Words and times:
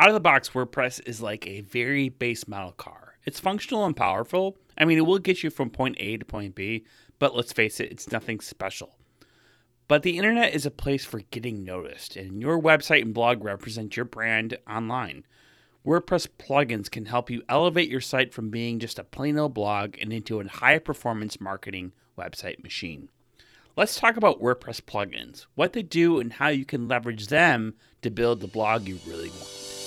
Out 0.00 0.08
of 0.08 0.14
the 0.14 0.20
box, 0.20 0.48
WordPress 0.48 1.06
is 1.06 1.20
like 1.20 1.46
a 1.46 1.60
very 1.60 2.08
base 2.08 2.48
model 2.48 2.72
car. 2.72 3.18
It's 3.26 3.38
functional 3.38 3.84
and 3.84 3.94
powerful. 3.94 4.56
I 4.78 4.86
mean, 4.86 4.96
it 4.96 5.04
will 5.04 5.18
get 5.18 5.42
you 5.42 5.50
from 5.50 5.68
point 5.68 5.96
A 6.00 6.16
to 6.16 6.24
point 6.24 6.54
B, 6.54 6.86
but 7.18 7.36
let's 7.36 7.52
face 7.52 7.80
it, 7.80 7.92
it's 7.92 8.10
nothing 8.10 8.40
special. 8.40 8.96
But 9.88 10.02
the 10.02 10.16
internet 10.16 10.54
is 10.54 10.64
a 10.64 10.70
place 10.70 11.04
for 11.04 11.20
getting 11.30 11.66
noticed, 11.66 12.16
and 12.16 12.40
your 12.40 12.58
website 12.58 13.02
and 13.02 13.12
blog 13.12 13.44
represent 13.44 13.94
your 13.94 14.06
brand 14.06 14.56
online. 14.66 15.26
WordPress 15.86 16.28
plugins 16.38 16.90
can 16.90 17.04
help 17.04 17.28
you 17.28 17.42
elevate 17.46 17.90
your 17.90 18.00
site 18.00 18.32
from 18.32 18.48
being 18.48 18.78
just 18.78 18.98
a 18.98 19.04
plain 19.04 19.38
old 19.38 19.52
blog 19.52 19.96
and 20.00 20.14
into 20.14 20.40
a 20.40 20.48
high 20.48 20.78
performance 20.78 21.38
marketing 21.42 21.92
website 22.16 22.62
machine. 22.62 23.10
Let's 23.76 24.00
talk 24.00 24.16
about 24.16 24.40
WordPress 24.40 24.80
plugins, 24.80 25.44
what 25.56 25.74
they 25.74 25.82
do, 25.82 26.20
and 26.20 26.32
how 26.32 26.48
you 26.48 26.64
can 26.64 26.88
leverage 26.88 27.26
them 27.26 27.74
to 28.00 28.10
build 28.10 28.40
the 28.40 28.46
blog 28.46 28.88
you 28.88 28.98
really 29.06 29.28
want. 29.28 29.79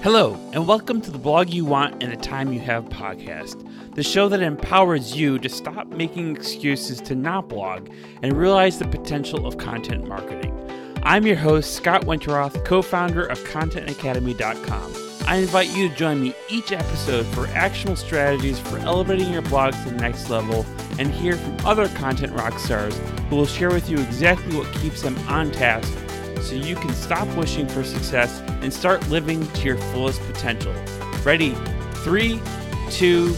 Hello, 0.00 0.34
and 0.52 0.66
welcome 0.66 1.00
to 1.00 1.10
the 1.10 1.18
Blog 1.18 1.50
You 1.50 1.64
Want 1.64 2.02
and 2.02 2.12
the 2.12 2.16
Time 2.16 2.52
You 2.52 2.60
Have 2.60 2.84
podcast, 2.86 3.94
the 3.94 4.02
show 4.02 4.28
that 4.28 4.40
empowers 4.40 5.16
you 5.16 5.38
to 5.38 5.48
stop 5.48 5.88
making 5.88 6.34
excuses 6.34 7.00
to 7.02 7.14
not 7.14 7.48
blog 7.48 7.88
and 8.22 8.32
realize 8.32 8.78
the 8.78 8.88
potential 8.88 9.46
of 9.46 9.58
content 9.58 10.08
marketing. 10.08 10.56
I'm 11.02 11.26
your 11.26 11.36
host, 11.36 11.74
Scott 11.74 12.06
Winterroth, 12.06 12.64
co 12.64 12.80
founder 12.82 13.26
of 13.26 13.38
ContentAcademy.com. 13.40 14.94
I 15.26 15.36
invite 15.36 15.76
you 15.76 15.88
to 15.88 15.94
join 15.94 16.20
me 16.20 16.34
each 16.48 16.72
episode 16.72 17.26
for 17.26 17.46
actionable 17.48 17.96
strategies 17.96 18.58
for 18.58 18.78
elevating 18.78 19.32
your 19.32 19.42
blog 19.42 19.72
to 19.72 19.90
the 19.90 19.96
next 19.96 20.30
level 20.30 20.64
and 20.98 21.12
hear 21.12 21.36
from 21.36 21.56
other 21.64 21.88
content 21.90 22.32
rock 22.32 22.58
stars 22.58 22.98
who 23.28 23.36
will 23.36 23.46
share 23.46 23.70
with 23.70 23.88
you 23.88 23.98
exactly 23.98 24.56
what 24.56 24.72
keeps 24.74 25.02
them 25.02 25.16
on 25.28 25.50
task 25.52 25.92
so 26.42 26.54
you 26.54 26.74
can 26.74 26.92
stop 26.92 27.28
wishing 27.36 27.66
for 27.68 27.84
success 27.84 28.40
and 28.62 28.72
start 28.72 29.06
living 29.08 29.46
to 29.52 29.64
your 29.64 29.76
fullest 29.76 30.20
potential. 30.22 30.74
Ready? 31.24 31.54
Three, 32.04 32.40
two, 32.90 33.32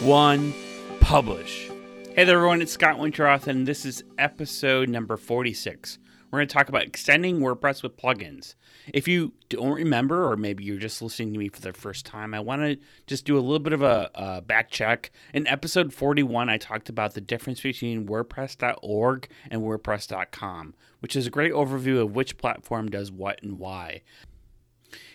one, 0.00 0.54
publish. 1.00 1.68
Hey 2.14 2.24
there, 2.24 2.36
everyone. 2.36 2.62
It's 2.62 2.72
Scott 2.72 2.98
Winterroth, 2.98 3.46
and 3.46 3.66
this 3.66 3.84
is 3.84 4.04
episode 4.16 4.88
number 4.88 5.16
46. 5.16 5.98
We're 6.30 6.40
going 6.40 6.48
to 6.48 6.54
talk 6.54 6.68
about 6.68 6.82
extending 6.82 7.40
WordPress 7.40 7.82
with 7.82 7.96
plugins. 7.96 8.54
If 8.92 9.06
you 9.06 9.32
don't 9.48 9.74
remember, 9.74 10.30
or 10.30 10.36
maybe 10.36 10.64
you're 10.64 10.78
just 10.78 11.00
listening 11.00 11.32
to 11.32 11.38
me 11.38 11.48
for 11.48 11.60
the 11.60 11.72
first 11.72 12.04
time, 12.04 12.34
I 12.34 12.40
want 12.40 12.62
to 12.62 12.78
just 13.06 13.24
do 13.24 13.38
a 13.38 13.40
little 13.40 13.60
bit 13.60 13.72
of 13.72 13.82
a, 13.82 14.10
a 14.14 14.40
back 14.40 14.70
check. 14.70 15.12
In 15.32 15.46
episode 15.46 15.94
41, 15.94 16.48
I 16.48 16.58
talked 16.58 16.88
about 16.88 17.14
the 17.14 17.20
difference 17.20 17.60
between 17.60 18.06
WordPress.org 18.06 19.28
and 19.50 19.62
WordPress.com, 19.62 20.74
which 21.00 21.14
is 21.14 21.26
a 21.26 21.30
great 21.30 21.52
overview 21.52 22.02
of 22.02 22.14
which 22.16 22.38
platform 22.38 22.88
does 22.90 23.12
what 23.12 23.40
and 23.42 23.58
why. 23.58 24.02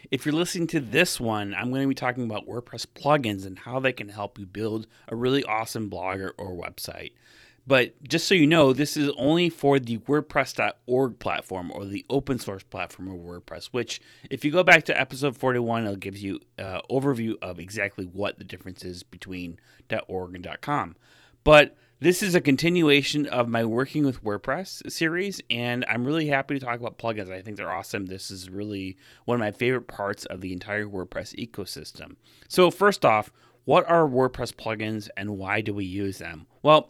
If 0.09 0.25
you're 0.25 0.35
listening 0.35 0.67
to 0.67 0.79
this 0.79 1.19
one, 1.19 1.53
I'm 1.53 1.69
going 1.69 1.83
to 1.83 1.87
be 1.87 1.95
talking 1.95 2.23
about 2.23 2.47
WordPress 2.47 2.85
plugins 2.87 3.45
and 3.45 3.59
how 3.59 3.79
they 3.79 3.93
can 3.93 4.09
help 4.09 4.39
you 4.39 4.45
build 4.45 4.87
a 5.07 5.15
really 5.15 5.43
awesome 5.43 5.89
blog 5.89 6.19
or, 6.19 6.33
or 6.37 6.51
website. 6.51 7.13
But 7.67 8.01
just 8.03 8.27
so 8.27 8.33
you 8.33 8.47
know, 8.47 8.73
this 8.73 8.97
is 8.97 9.11
only 9.17 9.49
for 9.49 9.79
the 9.79 9.99
WordPress.org 9.99 11.19
platform 11.19 11.71
or 11.73 11.85
the 11.85 12.05
open 12.09 12.39
source 12.39 12.63
platform 12.63 13.09
of 13.09 13.17
WordPress, 13.17 13.67
which, 13.67 14.01
if 14.29 14.43
you 14.43 14.51
go 14.51 14.63
back 14.63 14.83
to 14.85 14.99
episode 14.99 15.37
41, 15.37 15.83
it'll 15.83 15.95
give 15.95 16.17
you 16.17 16.39
an 16.57 16.65
uh, 16.65 16.81
overview 16.89 17.35
of 17.41 17.59
exactly 17.59 18.05
what 18.05 18.39
the 18.39 18.43
difference 18.43 18.83
is 18.83 19.03
between 19.03 19.59
.org 20.07 20.35
and 20.35 20.47
.com. 20.61 20.95
But 21.43 21.75
this 21.99 22.23
is 22.23 22.33
a 22.33 22.41
continuation 22.41 23.27
of 23.27 23.47
my 23.47 23.63
Working 23.63 24.05
with 24.05 24.23
WordPress 24.23 24.91
series, 24.91 25.39
and 25.51 25.85
I'm 25.87 26.03
really 26.03 26.29
happy 26.29 26.57
to 26.57 26.65
talk 26.65 26.79
about 26.79 26.97
plugins. 26.97 27.31
I 27.31 27.43
think 27.43 27.57
they're 27.57 27.71
awesome. 27.71 28.07
This 28.07 28.31
is 28.31 28.49
really 28.49 28.97
one 29.25 29.35
of 29.35 29.39
my 29.39 29.51
favorite 29.51 29.87
parts 29.87 30.25
of 30.25 30.41
the 30.41 30.51
entire 30.51 30.87
WordPress 30.87 31.35
ecosystem. 31.35 32.15
So, 32.47 32.71
first 32.71 33.05
off, 33.05 33.31
what 33.65 33.87
are 33.87 34.07
WordPress 34.07 34.55
plugins 34.55 35.09
and 35.15 35.37
why 35.37 35.61
do 35.61 35.75
we 35.75 35.85
use 35.85 36.17
them? 36.17 36.47
Well, 36.63 36.89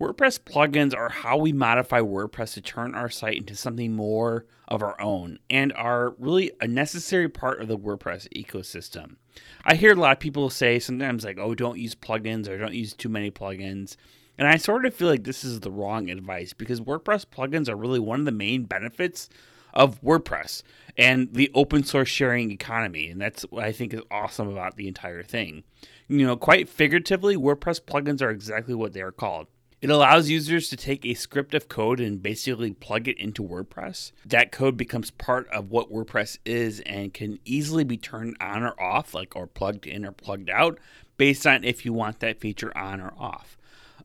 WordPress 0.00 0.40
plugins 0.40 0.96
are 0.96 1.10
how 1.10 1.36
we 1.36 1.52
modify 1.52 2.00
WordPress 2.00 2.54
to 2.54 2.62
turn 2.62 2.94
our 2.94 3.10
site 3.10 3.36
into 3.36 3.54
something 3.54 3.94
more 3.94 4.46
of 4.66 4.82
our 4.82 4.98
own 4.98 5.38
and 5.50 5.74
are 5.74 6.14
really 6.18 6.50
a 6.58 6.66
necessary 6.66 7.28
part 7.28 7.60
of 7.60 7.68
the 7.68 7.76
WordPress 7.76 8.26
ecosystem. 8.34 9.16
I 9.62 9.74
hear 9.74 9.92
a 9.92 9.96
lot 9.96 10.12
of 10.12 10.18
people 10.18 10.48
say 10.48 10.78
sometimes, 10.78 11.22
like, 11.22 11.38
oh, 11.38 11.54
don't 11.54 11.78
use 11.78 11.94
plugins 11.94 12.48
or 12.48 12.56
don't 12.56 12.72
use 12.72 12.94
too 12.94 13.10
many 13.10 13.30
plugins. 13.30 13.96
And 14.38 14.48
I 14.48 14.56
sort 14.56 14.86
of 14.86 14.94
feel 14.94 15.08
like 15.08 15.24
this 15.24 15.44
is 15.44 15.60
the 15.60 15.70
wrong 15.70 16.08
advice 16.08 16.54
because 16.54 16.80
WordPress 16.80 17.26
plugins 17.26 17.68
are 17.68 17.76
really 17.76 18.00
one 18.00 18.20
of 18.20 18.24
the 18.24 18.32
main 18.32 18.64
benefits 18.64 19.28
of 19.74 20.00
WordPress 20.00 20.62
and 20.96 21.28
the 21.34 21.50
open 21.54 21.84
source 21.84 22.08
sharing 22.08 22.50
economy. 22.50 23.10
And 23.10 23.20
that's 23.20 23.42
what 23.50 23.64
I 23.64 23.72
think 23.72 23.92
is 23.92 24.00
awesome 24.10 24.48
about 24.48 24.76
the 24.76 24.88
entire 24.88 25.22
thing. 25.22 25.62
You 26.08 26.26
know, 26.26 26.38
quite 26.38 26.70
figuratively, 26.70 27.36
WordPress 27.36 27.82
plugins 27.82 28.22
are 28.22 28.30
exactly 28.30 28.74
what 28.74 28.94
they 28.94 29.02
are 29.02 29.12
called 29.12 29.46
it 29.80 29.88
allows 29.88 30.28
users 30.28 30.68
to 30.68 30.76
take 30.76 31.06
a 31.06 31.14
script 31.14 31.54
of 31.54 31.68
code 31.68 32.00
and 32.00 32.22
basically 32.22 32.72
plug 32.72 33.08
it 33.08 33.18
into 33.18 33.42
WordPress. 33.42 34.12
That 34.26 34.52
code 34.52 34.76
becomes 34.76 35.10
part 35.10 35.48
of 35.48 35.70
what 35.70 35.90
WordPress 35.90 36.38
is 36.44 36.80
and 36.80 37.14
can 37.14 37.38
easily 37.46 37.84
be 37.84 37.96
turned 37.96 38.36
on 38.40 38.62
or 38.62 38.78
off, 38.80 39.14
like 39.14 39.34
or 39.34 39.46
plugged 39.46 39.86
in 39.86 40.04
or 40.04 40.12
plugged 40.12 40.50
out, 40.50 40.78
based 41.16 41.46
on 41.46 41.64
if 41.64 41.86
you 41.86 41.94
want 41.94 42.20
that 42.20 42.40
feature 42.40 42.76
on 42.76 43.00
or 43.00 43.14
off. 43.18 43.56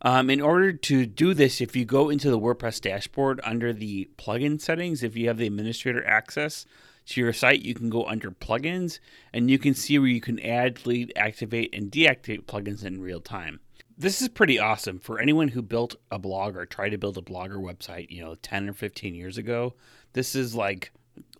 Um, 0.01 0.29
in 0.29 0.39
order 0.39 0.71
to 0.71 1.05
do 1.05 1.33
this, 1.33 1.59
if 1.59 1.75
you 1.75 1.83
go 1.83 2.09
into 2.09 2.29
the 2.29 2.39
WordPress 2.39 2.79
dashboard 2.79 3.41
under 3.43 3.73
the 3.73 4.09
plugin 4.17 4.61
settings, 4.61 5.03
if 5.03 5.17
you 5.17 5.27
have 5.27 5.37
the 5.37 5.47
administrator 5.47 6.05
access 6.07 6.65
to 7.07 7.19
your 7.19 7.33
site, 7.33 7.63
you 7.63 7.73
can 7.73 7.89
go 7.89 8.05
under 8.05 8.31
plugins 8.31 8.99
and 9.33 9.51
you 9.51 9.59
can 9.59 9.73
see 9.73 9.99
where 9.99 10.07
you 10.07 10.21
can 10.21 10.39
add, 10.39 10.75
delete, 10.75 11.11
activate, 11.17 11.75
and 11.75 11.91
deactivate 11.91 12.45
plugins 12.45 12.85
in 12.85 13.01
real 13.01 13.19
time 13.19 13.59
this 13.97 14.21
is 14.21 14.29
pretty 14.29 14.59
awesome 14.59 14.99
for 14.99 15.19
anyone 15.19 15.47
who 15.47 15.61
built 15.61 15.95
a 16.11 16.19
blog 16.19 16.55
or 16.55 16.65
tried 16.65 16.89
to 16.89 16.97
build 16.97 17.17
a 17.17 17.21
blog 17.21 17.51
or 17.51 17.59
website, 17.59 18.09
you 18.09 18.23
know, 18.23 18.35
10 18.35 18.69
or 18.69 18.73
15 18.73 19.15
years 19.15 19.37
ago. 19.37 19.73
This 20.13 20.35
is 20.35 20.53
like 20.53 20.91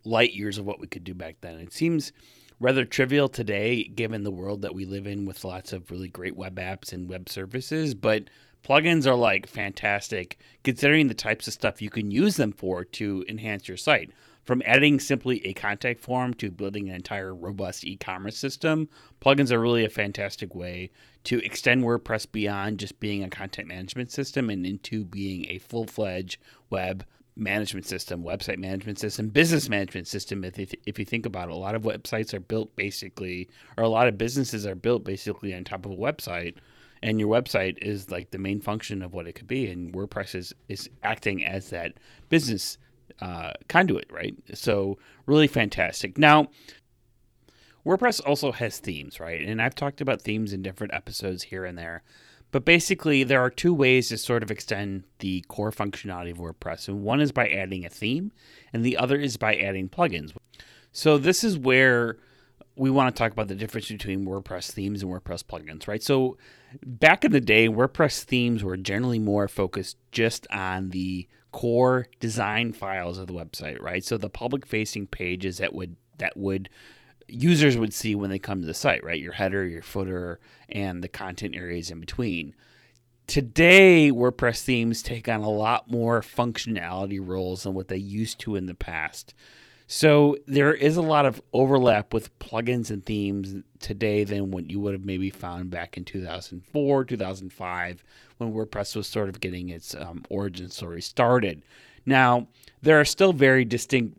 light 0.06 0.34
years 0.34 0.58
of 0.58 0.66
what 0.66 0.80
we 0.80 0.88
could 0.88 1.04
do 1.04 1.14
back 1.14 1.38
then. 1.42 1.60
It 1.60 1.74
seems 1.74 2.14
rather 2.60 2.86
trivial 2.86 3.28
today 3.28 3.84
given 3.84 4.24
the 4.24 4.32
world 4.32 4.62
that 4.62 4.74
we 4.74 4.86
live 4.86 5.06
in 5.06 5.26
with 5.26 5.44
lots 5.44 5.74
of 5.74 5.92
really 5.92 6.08
great 6.08 6.38
web 6.38 6.56
apps 6.56 6.94
and 6.94 7.10
web 7.10 7.28
services, 7.28 7.94
but 7.94 8.30
plugins 8.64 9.06
are 9.06 9.16
like 9.16 9.48
fantastic 9.48 10.40
considering 10.64 11.08
the 11.08 11.14
types 11.14 11.48
of 11.48 11.54
stuff 11.54 11.82
you 11.82 11.90
can 11.90 12.10
use 12.10 12.38
them 12.38 12.54
for 12.54 12.86
to 12.86 13.26
enhance 13.28 13.68
your 13.68 13.78
site. 13.78 14.12
From 14.46 14.62
adding 14.64 15.00
simply 15.00 15.44
a 15.46 15.54
contact 15.54 16.00
form 16.00 16.36
to 16.36 16.52
building 16.52 16.88
an 16.88 16.96
entire 16.96 17.34
robust 17.34 17.84
e 17.84 17.98
commerce 17.98 18.38
system, 18.38 18.88
plugins 19.20 19.52
are 19.52 19.60
really 19.60 19.84
a 19.84 19.90
fantastic 19.90 20.54
way 20.54 20.92
to 21.26 21.44
extend 21.44 21.84
WordPress 21.84 22.32
beyond 22.32 22.80
just 22.80 23.00
being 23.00 23.24
a 23.24 23.30
content 23.30 23.68
management 23.68 24.12
system 24.12 24.50
and 24.50 24.66
into 24.66 25.04
being 25.06 25.46
a 25.50 25.60
full 25.60 25.86
fledged 25.86 26.40
web 26.70 27.06
management 27.36 27.86
system, 27.86 28.24
website 28.24 28.58
management 28.58 28.98
system, 28.98 29.28
business 29.28 29.68
management 29.68 30.08
system. 30.08 30.44
If 30.44 30.58
you, 30.58 30.68
if 30.86 30.98
you 30.98 31.06
think 31.06 31.26
about 31.26 31.50
it, 31.50 31.54
a 31.54 31.58
lot 31.58 31.76
of 31.76 31.84
websites 31.84 32.34
are 32.34 32.40
built 32.40 32.76
basically, 32.76 33.50
or 33.78 33.84
a 33.84 33.90
lot 33.90 34.08
of 34.08 34.18
businesses 34.18 34.66
are 34.66 34.76
built 34.76 35.04
basically 35.04 35.54
on 35.54 35.64
top 35.64 35.86
of 35.86 35.92
a 35.92 35.96
website. 35.96 36.56
And 37.04 37.20
your 37.20 37.30
website 37.30 37.78
is 37.82 38.10
like 38.10 38.32
the 38.32 38.38
main 38.38 38.62
function 38.62 39.02
of 39.02 39.14
what 39.14 39.28
it 39.28 39.34
could 39.34 39.48
be. 39.48 39.68
And 39.68 39.94
WordPress 39.94 40.34
is, 40.34 40.54
is 40.70 40.90
acting 41.04 41.46
as 41.46 41.70
that 41.70 41.94
business 42.30 42.78
uh, 43.22 43.52
conduit, 43.68 44.10
right? 44.12 44.36
So 44.54 44.98
really 45.26 45.48
fantastic. 45.48 46.18
Now, 46.18 46.48
WordPress 47.86 48.22
also 48.26 48.52
has 48.52 48.80
themes, 48.80 49.20
right? 49.20 49.42
And 49.42 49.62
I've 49.62 49.76
talked 49.76 50.02
about 50.02 50.22
themes 50.22 50.54
in 50.54 50.62
different 50.62 50.94
episodes 50.94 51.44
here 51.44 51.66
and 51.66 51.78
there. 51.78 52.04
But 52.52 52.66
basically, 52.66 53.24
there 53.24 53.42
are 53.42 53.50
two 53.50 53.74
ways 53.74 54.10
to 54.10 54.18
sort 54.18 54.44
of 54.44 54.50
extend 54.50 55.04
the 55.20 55.42
core 55.48 55.72
functionality 55.72 56.32
of 56.32 56.38
WordPress. 56.38 56.88
And 56.88 57.04
one 57.04 57.20
is 57.20 57.32
by 57.32 57.48
adding 57.48 57.86
a 57.86 57.90
theme, 57.90 58.32
and 58.72 58.84
the 58.84 58.98
other 58.98 59.18
is 59.18 59.38
by 59.38 59.56
adding 59.56 59.90
plugins. 59.90 60.32
So, 60.92 61.18
this 61.18 61.44
is 61.44 61.58
where 61.58 62.18
we 62.78 62.90
want 62.90 63.14
to 63.14 63.20
talk 63.20 63.32
about 63.32 63.50
the 63.50 63.56
difference 63.56 63.90
between 63.90 64.26
WordPress 64.26 64.72
themes 64.72 65.04
and 65.04 65.12
WordPress 65.12 65.44
plugins, 65.44 65.88
right? 65.88 66.02
So, 66.02 66.38
back 66.86 67.26
in 67.26 67.32
the 67.32 67.42
day, 67.42 67.68
WordPress 67.68 68.24
themes 68.24 68.64
were 68.64 68.78
generally 68.78 69.20
more 69.20 69.48
focused 69.48 69.98
just 70.12 70.48
on 70.50 70.90
the 70.90 71.28
core 71.56 72.08
design 72.20 72.74
files 72.74 73.18
of 73.18 73.28
the 73.28 73.34
website, 73.34 73.82
right? 73.82 74.04
So 74.04 74.18
the 74.18 74.30
public 74.30 74.66
facing 74.66 75.08
pages 75.08 75.60
that 75.60 75.74
would 75.74 75.96
that 76.18 76.36
would 76.36 76.68
users 77.28 77.78
would 77.78 77.94
see 77.94 78.16
when 78.16 78.30
they 78.30 78.40
come 78.40 78.62
to 78.62 78.68
the 78.68 78.74
site, 78.74 79.04
right? 79.04 79.20
Your 79.20 79.34
header, 79.34 79.66
your 79.66 79.82
footer, 79.82 80.40
and 80.70 81.04
the 81.04 81.08
content 81.08 81.56
areas 81.56 81.92
in 81.92 82.00
between. 82.00 82.54
Today, 83.28 84.12
WordPress 84.12 84.62
themes 84.62 85.02
take 85.02 85.28
on 85.28 85.42
a 85.42 85.50
lot 85.50 85.90
more 85.90 86.22
functionality 86.22 87.20
roles 87.20 87.64
than 87.64 87.74
what 87.74 87.88
they 87.88 87.98
used 87.98 88.40
to 88.42 88.56
in 88.56 88.68
the 88.68 88.76
past. 88.76 89.34
So 89.88 90.38
there 90.48 90.74
is 90.74 90.98
a 90.98 91.02
lot 91.02 91.26
of 91.26 91.42
overlap 91.54 92.14
with 92.14 92.38
plugins 92.40 92.90
and 92.90 93.06
themes 93.06 93.56
today 93.80 94.24
than 94.24 94.52
what 94.52 94.70
you 94.70 94.80
would 94.80 94.94
have 94.94 95.06
maybe 95.06 95.30
found 95.30 95.70
back 95.70 95.96
in 95.98 96.06
2004, 96.06 97.06
2005, 97.06 98.04
when 98.38 98.54
WordPress 98.54 98.96
was 98.96 99.08
sort 99.08 99.30
of 99.30 99.40
getting 99.40 99.70
its 99.70 99.94
um, 99.96 100.24
origin 100.30 100.70
story 100.70 101.02
started. 101.02 101.62
Now, 102.06 102.48
there 102.82 103.00
are 103.00 103.06
still 103.06 103.34
very 103.34 103.66
distinct 103.66 104.18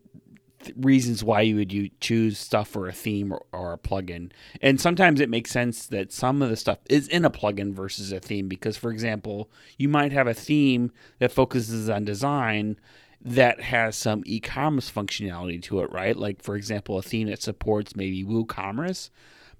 reasons 0.76 1.22
why 1.22 1.42
you 1.42 1.56
would 1.56 1.72
you 1.72 1.90
choose 2.00 2.38
stuff 2.38 2.68
for 2.68 2.88
a 2.88 2.92
theme 2.92 3.32
or, 3.32 3.44
or, 3.52 3.72
a 3.72 3.78
plugin. 3.78 4.30
And 4.60 4.80
sometimes 4.80 5.20
it 5.20 5.30
makes 5.30 5.50
sense 5.50 5.86
that 5.86 6.12
some 6.12 6.42
of 6.42 6.50
the 6.50 6.56
stuff 6.56 6.78
is 6.88 7.08
in 7.08 7.24
a 7.24 7.30
plugin 7.30 7.72
versus 7.72 8.12
a 8.12 8.20
theme 8.20 8.48
because, 8.48 8.76
for 8.76 8.90
example, 8.90 9.50
you 9.78 9.88
might 9.88 10.12
have 10.12 10.26
a 10.26 10.34
theme 10.34 10.92
that 11.18 11.32
focuses 11.32 11.88
on 11.88 12.04
design 12.04 12.78
that 13.20 13.60
has 13.60 13.96
some 13.96 14.22
e-commerce 14.24 14.90
functionality 14.90 15.60
to 15.62 15.80
it, 15.80 15.90
right? 15.90 16.16
Like 16.16 16.42
for 16.42 16.54
example, 16.54 16.98
a 16.98 17.02
theme 17.02 17.28
that 17.28 17.42
supports 17.42 17.96
maybe 17.96 18.24
WooCommerce. 18.24 19.10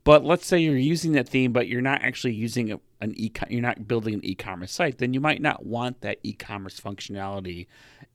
But 0.06 0.25
let's 0.25 0.47
say 0.47 0.61
you're 0.61 0.76
using 0.76 1.12
that 1.12 1.29
theme, 1.29 1.53
but 1.53 1.67
you're 1.67 1.81
not 1.81 2.00
actually 2.00 2.35
using 2.35 2.70
a, 2.70 2.79
an 3.00 3.12
e 3.17 3.32
you're 3.50 3.61
not 3.61 3.88
building 3.88 4.14
an 4.14 4.25
e-commerce 4.25 4.70
site, 4.70 4.99
then 4.99 5.12
you 5.12 5.20
might 5.20 5.43
not 5.43 5.67
want 5.67 6.00
that 6.03 6.19
e-commerce 6.23 6.79
functionality 6.79 7.67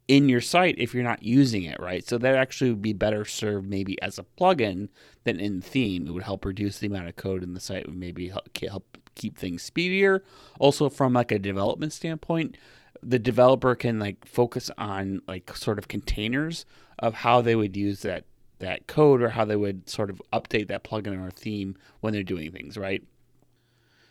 in 0.08 0.30
your 0.30 0.40
site 0.40 0.76
if 0.78 0.94
you're 0.94 1.04
not 1.04 1.22
using 1.22 1.64
it, 1.64 1.78
right? 1.82 2.08
So 2.08 2.18
that 2.18 2.36
actually 2.36 2.70
would 2.70 2.82
be 2.82 2.94
better 2.94 3.26
served 3.26 3.70
maybe 3.70 4.02
as 4.02 4.18
a 4.18 4.24
plugin 4.40 4.88
than 5.26 5.42
in 5.42 5.60
theme. 5.60 6.08
It 6.08 6.12
would 6.12 6.24
help 6.24 6.46
reduce 6.46 6.80
the 6.80 6.88
amount 6.88 7.10
of 7.10 7.18
code 7.18 7.44
in 7.44 7.54
the 7.54 7.60
site, 7.60 7.88
would 7.88 7.98
maybe 7.98 8.30
help 8.30 8.98
keep 9.16 9.38
things 9.38 9.62
speedier. 9.62 10.24
Also, 10.62 10.88
from 10.88 11.12
like 11.12 11.34
a 11.34 11.40
development 11.40 11.92
standpoint, 11.92 12.56
the 13.04 13.20
developer 13.20 13.76
can 13.76 14.00
like 14.00 14.26
focus 14.26 14.72
on 14.78 15.22
like 15.28 15.58
sort 15.58 15.78
of 15.78 15.90
containers 15.90 16.66
of 17.00 17.16
how 17.16 17.42
they 17.42 17.56
would 17.56 17.76
use 17.76 18.02
that 18.04 18.24
that 18.62 18.88
code 18.88 19.22
or 19.22 19.30
how 19.30 19.46
they 19.46 19.56
would 19.56 19.90
sort 19.90 20.10
of 20.10 20.22
update 20.34 20.68
that 20.68 20.84
plugin 20.84 21.26
or 21.26 21.30
theme 21.32 21.78
when 22.00 22.14
they're 22.14 22.24
doing 22.24 22.52
things, 22.52 22.78
right? 22.78 23.04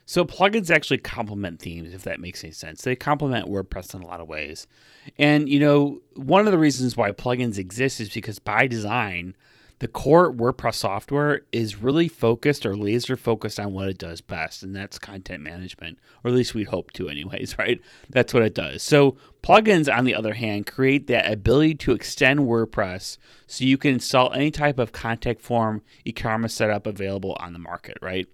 So 0.06 0.24
plugins 0.24 0.70
actually 0.70 0.98
complement 0.98 1.60
themes, 1.60 1.94
if 1.94 2.02
that 2.02 2.18
makes 2.18 2.42
any 2.42 2.52
sense. 2.52 2.82
They 2.82 2.96
complement 2.96 3.48
WordPress 3.48 3.94
in 3.94 4.02
a 4.02 4.06
lot 4.06 4.20
of 4.20 4.28
ways. 4.28 4.66
And 5.18 5.48
you 5.48 5.60
know, 5.60 6.00
one 6.14 6.46
of 6.46 6.52
the 6.52 6.58
reasons 6.58 6.96
why 6.96 7.12
plugins 7.12 7.58
exist 7.58 8.00
is 8.00 8.10
because 8.10 8.38
by 8.40 8.66
design, 8.66 9.36
the 9.80 9.88
core 9.88 10.32
WordPress 10.32 10.74
software 10.74 11.40
is 11.52 11.76
really 11.76 12.06
focused 12.06 12.66
or 12.66 12.76
laser 12.76 13.16
focused 13.16 13.58
on 13.58 13.72
what 13.72 13.88
it 13.88 13.96
does 13.96 14.20
best, 14.20 14.62
and 14.62 14.76
that's 14.76 14.98
content 14.98 15.42
management, 15.42 15.98
or 16.22 16.30
at 16.30 16.36
least 16.36 16.54
we'd 16.54 16.68
hope 16.68 16.92
to, 16.92 17.08
anyways, 17.08 17.56
right? 17.58 17.80
That's 18.10 18.32
what 18.32 18.42
it 18.42 18.54
does. 18.54 18.82
So, 18.82 19.16
plugins, 19.42 19.92
on 19.92 20.04
the 20.04 20.14
other 20.14 20.34
hand, 20.34 20.66
create 20.66 21.06
that 21.06 21.32
ability 21.32 21.76
to 21.76 21.92
extend 21.92 22.40
WordPress 22.40 23.16
so 23.46 23.64
you 23.64 23.78
can 23.78 23.94
install 23.94 24.32
any 24.34 24.50
type 24.50 24.78
of 24.78 24.92
contact 24.92 25.40
form 25.40 25.82
e 26.04 26.12
commerce 26.12 26.54
setup 26.54 26.86
available 26.86 27.36
on 27.40 27.54
the 27.54 27.58
market, 27.58 27.96
right? 28.02 28.28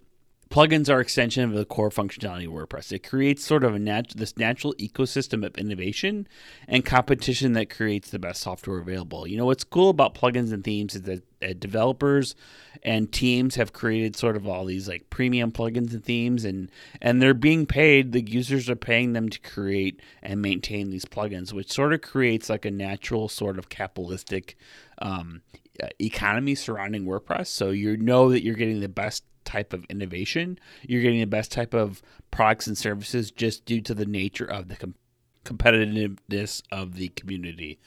Plugins 0.49 0.89
are 0.89 1.01
extension 1.01 1.43
of 1.43 1.53
the 1.53 1.65
core 1.65 1.89
functionality 1.89 2.45
of 2.45 2.53
WordPress. 2.53 2.91
It 2.91 3.07
creates 3.07 3.43
sort 3.43 3.63
of 3.63 3.75
a 3.75 3.79
nat- 3.79 4.13
this 4.15 4.37
natural 4.37 4.73
ecosystem 4.75 5.45
of 5.45 5.57
innovation 5.57 6.27
and 6.67 6.85
competition 6.85 7.53
that 7.53 7.69
creates 7.69 8.09
the 8.09 8.19
best 8.19 8.41
software 8.41 8.79
available. 8.79 9.27
You 9.27 9.37
know 9.37 9.45
what's 9.45 9.65
cool 9.65 9.89
about 9.89 10.15
plugins 10.15 10.53
and 10.53 10.63
themes 10.63 10.95
is 10.95 11.01
that 11.03 11.23
developers 11.59 12.35
and 12.83 13.11
teams 13.11 13.55
have 13.55 13.73
created 13.73 14.15
sort 14.15 14.35
of 14.35 14.47
all 14.47 14.65
these 14.65 14.87
like 14.87 15.09
premium 15.09 15.51
plugins 15.51 15.93
and 15.93 16.03
themes, 16.03 16.45
and 16.45 16.71
and 17.01 17.21
they're 17.21 17.33
being 17.33 17.65
paid. 17.65 18.11
The 18.11 18.21
users 18.21 18.69
are 18.69 18.75
paying 18.75 19.13
them 19.13 19.29
to 19.29 19.39
create 19.39 20.01
and 20.21 20.41
maintain 20.41 20.89
these 20.89 21.05
plugins, 21.05 21.53
which 21.53 21.71
sort 21.71 21.93
of 21.93 22.01
creates 22.01 22.49
like 22.49 22.65
a 22.65 22.71
natural 22.71 23.29
sort 23.29 23.57
of 23.57 23.69
capitalistic 23.69 24.57
um, 24.99 25.41
economy 25.99 26.55
surrounding 26.55 27.05
WordPress. 27.05 27.47
So 27.47 27.69
you 27.69 27.97
know 27.97 28.29
that 28.29 28.43
you're 28.43 28.55
getting 28.55 28.79
the 28.79 28.89
best 28.89 29.23
type 29.45 29.73
of 29.73 29.85
innovation. 29.85 30.59
You're 30.83 31.01
getting 31.01 31.19
the 31.19 31.25
best 31.25 31.51
type 31.51 31.73
of 31.73 32.01
products 32.31 32.67
and 32.67 32.77
services 32.77 33.31
just 33.31 33.65
due 33.65 33.81
to 33.81 33.93
the 33.93 34.05
nature 34.05 34.45
of 34.45 34.67
the 34.67 34.75
com- 34.75 34.95
competitiveness 35.45 36.61
of 36.71 36.95
the 36.95 37.07
community. 37.09 37.79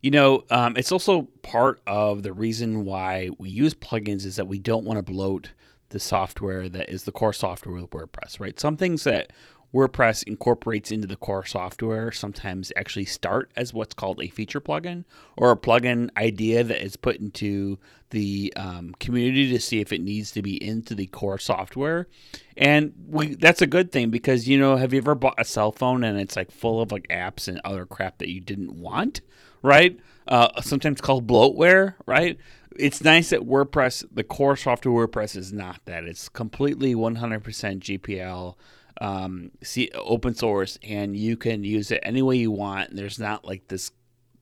You 0.00 0.10
know, 0.10 0.44
um, 0.50 0.76
it's 0.76 0.92
also 0.92 1.28
part 1.42 1.80
of 1.86 2.22
the 2.22 2.32
reason 2.32 2.84
why 2.84 3.30
we 3.38 3.50
use 3.50 3.74
plugins 3.74 4.24
is 4.24 4.36
that 4.36 4.48
we 4.48 4.58
don't 4.58 4.84
want 4.84 4.98
to 4.98 5.02
bloat 5.02 5.50
the 5.90 6.00
software 6.00 6.68
that 6.68 6.88
is 6.88 7.04
the 7.04 7.12
core 7.12 7.32
software 7.32 7.74
with 7.74 7.90
WordPress, 7.90 8.40
right? 8.40 8.58
Some 8.58 8.76
things 8.76 9.04
that 9.04 9.32
WordPress 9.74 10.24
incorporates 10.24 10.90
into 10.90 11.06
the 11.06 11.16
core 11.16 11.44
software 11.44 12.10
sometimes 12.10 12.72
actually 12.76 13.04
start 13.04 13.52
as 13.56 13.72
what's 13.72 13.94
called 13.94 14.20
a 14.20 14.28
feature 14.28 14.60
plugin 14.60 15.04
or 15.36 15.52
a 15.52 15.56
plugin 15.56 16.10
idea 16.16 16.64
that 16.64 16.82
is 16.82 16.96
put 16.96 17.16
into 17.16 17.78
the 18.10 18.52
um, 18.56 18.94
community 18.98 19.50
to 19.50 19.60
see 19.60 19.80
if 19.80 19.92
it 19.92 20.00
needs 20.00 20.32
to 20.32 20.42
be 20.42 20.62
into 20.62 20.94
the 20.94 21.06
core 21.06 21.38
software. 21.38 22.08
And 22.56 22.92
we, 23.06 23.36
that's 23.36 23.62
a 23.62 23.66
good 23.66 23.92
thing 23.92 24.10
because, 24.10 24.48
you 24.48 24.58
know, 24.58 24.76
have 24.76 24.92
you 24.92 24.98
ever 24.98 25.14
bought 25.14 25.34
a 25.38 25.44
cell 25.44 25.70
phone 25.70 26.02
and 26.02 26.18
it's 26.18 26.34
like 26.34 26.50
full 26.50 26.80
of 26.80 26.90
like 26.90 27.06
apps 27.08 27.46
and 27.46 27.60
other 27.64 27.86
crap 27.86 28.18
that 28.18 28.28
you 28.28 28.40
didn't 28.40 28.74
want, 28.74 29.20
right? 29.62 29.98
Uh, 30.26 30.60
sometimes 30.60 31.00
called 31.00 31.26
bloatware, 31.26 31.94
right? 32.06 32.38
It's 32.76 33.02
nice 33.02 33.30
that 33.30 33.40
WordPress, 33.40 34.04
the 34.12 34.24
core 34.24 34.56
software 34.56 35.06
WordPress 35.06 35.36
is 35.36 35.52
not 35.52 35.80
that. 35.86 36.04
It's 36.04 36.28
completely 36.28 36.94
100% 36.94 37.42
GPL 37.80 38.54
um, 39.00 39.50
see 39.62 39.90
open 39.94 40.34
source 40.34 40.78
and 40.82 41.16
you 41.16 41.36
can 41.36 41.64
use 41.64 41.90
it 41.90 42.00
any 42.02 42.22
way 42.22 42.36
you 42.36 42.50
want. 42.50 42.94
There's 42.94 43.18
not 43.18 43.44
like 43.44 43.68
this 43.68 43.90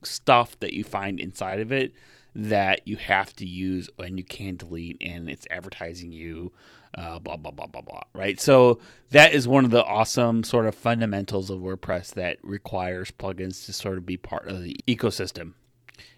stuff 0.03 0.59
that 0.59 0.73
you 0.73 0.83
find 0.83 1.19
inside 1.19 1.59
of 1.59 1.71
it 1.71 1.93
that 2.35 2.87
you 2.87 2.95
have 2.97 3.33
to 3.35 3.45
use 3.45 3.89
and 3.97 4.17
you 4.17 4.23
can't 4.23 4.57
delete 4.57 4.97
and 5.01 5.29
it's 5.29 5.47
advertising 5.49 6.11
you 6.11 6.51
uh, 6.95 7.19
blah 7.19 7.37
blah 7.37 7.51
blah 7.51 7.67
blah 7.67 7.81
blah 7.81 8.01
right? 8.13 8.39
So 8.39 8.79
that 9.11 9.33
is 9.33 9.47
one 9.47 9.65
of 9.65 9.71
the 9.71 9.83
awesome 9.83 10.43
sort 10.43 10.65
of 10.65 10.75
fundamentals 10.75 11.49
of 11.49 11.59
wordpress 11.59 12.13
that 12.15 12.37
requires 12.43 13.11
plugins 13.11 13.65
to 13.65 13.73
sort 13.73 13.97
of 13.97 14.05
be 14.05 14.17
part 14.17 14.47
of 14.47 14.63
the 14.63 14.75
ecosystem. 14.87 15.53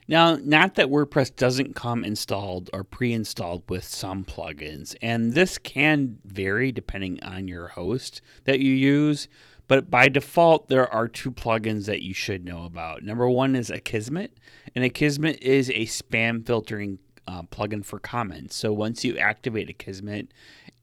Now, 0.08 0.36
not 0.36 0.76
that 0.76 0.88
WordPress 0.88 1.36
doesn't 1.36 1.76
come 1.76 2.04
installed 2.04 2.70
or 2.74 2.84
pre 2.84 3.14
installed 3.14 3.64
with 3.70 3.86
some 3.86 4.26
plugins, 4.26 4.96
and 5.02 5.34
this 5.34 5.58
can 5.58 6.18
vary 6.26 6.72
depending 6.72 7.24
on 7.24 7.48
your 7.48 7.70
host 7.70 8.22
that 8.44 8.60
you 8.60 8.74
use, 8.74 9.28
but 9.72 9.90
by 9.90 10.10
default, 10.10 10.68
there 10.68 10.94
are 10.94 11.08
two 11.08 11.32
plugins 11.32 11.86
that 11.86 12.02
you 12.02 12.14
should 12.14 12.44
know 12.44 12.66
about. 12.66 13.04
Number 13.04 13.30
one 13.30 13.56
is 13.56 13.70
Akismet, 13.70 14.32
and 14.76 14.84
Akismet 14.84 15.38
is 15.42 15.70
a 15.70 15.86
spam 15.86 16.46
filtering 16.46 17.00
uh, 17.26 17.44
plugin 17.44 17.86
for 17.86 17.98
comments. 17.98 18.54
So 18.58 18.74
once 18.74 19.06
you 19.06 19.18
activate 19.18 19.70
Akismet 19.70 20.28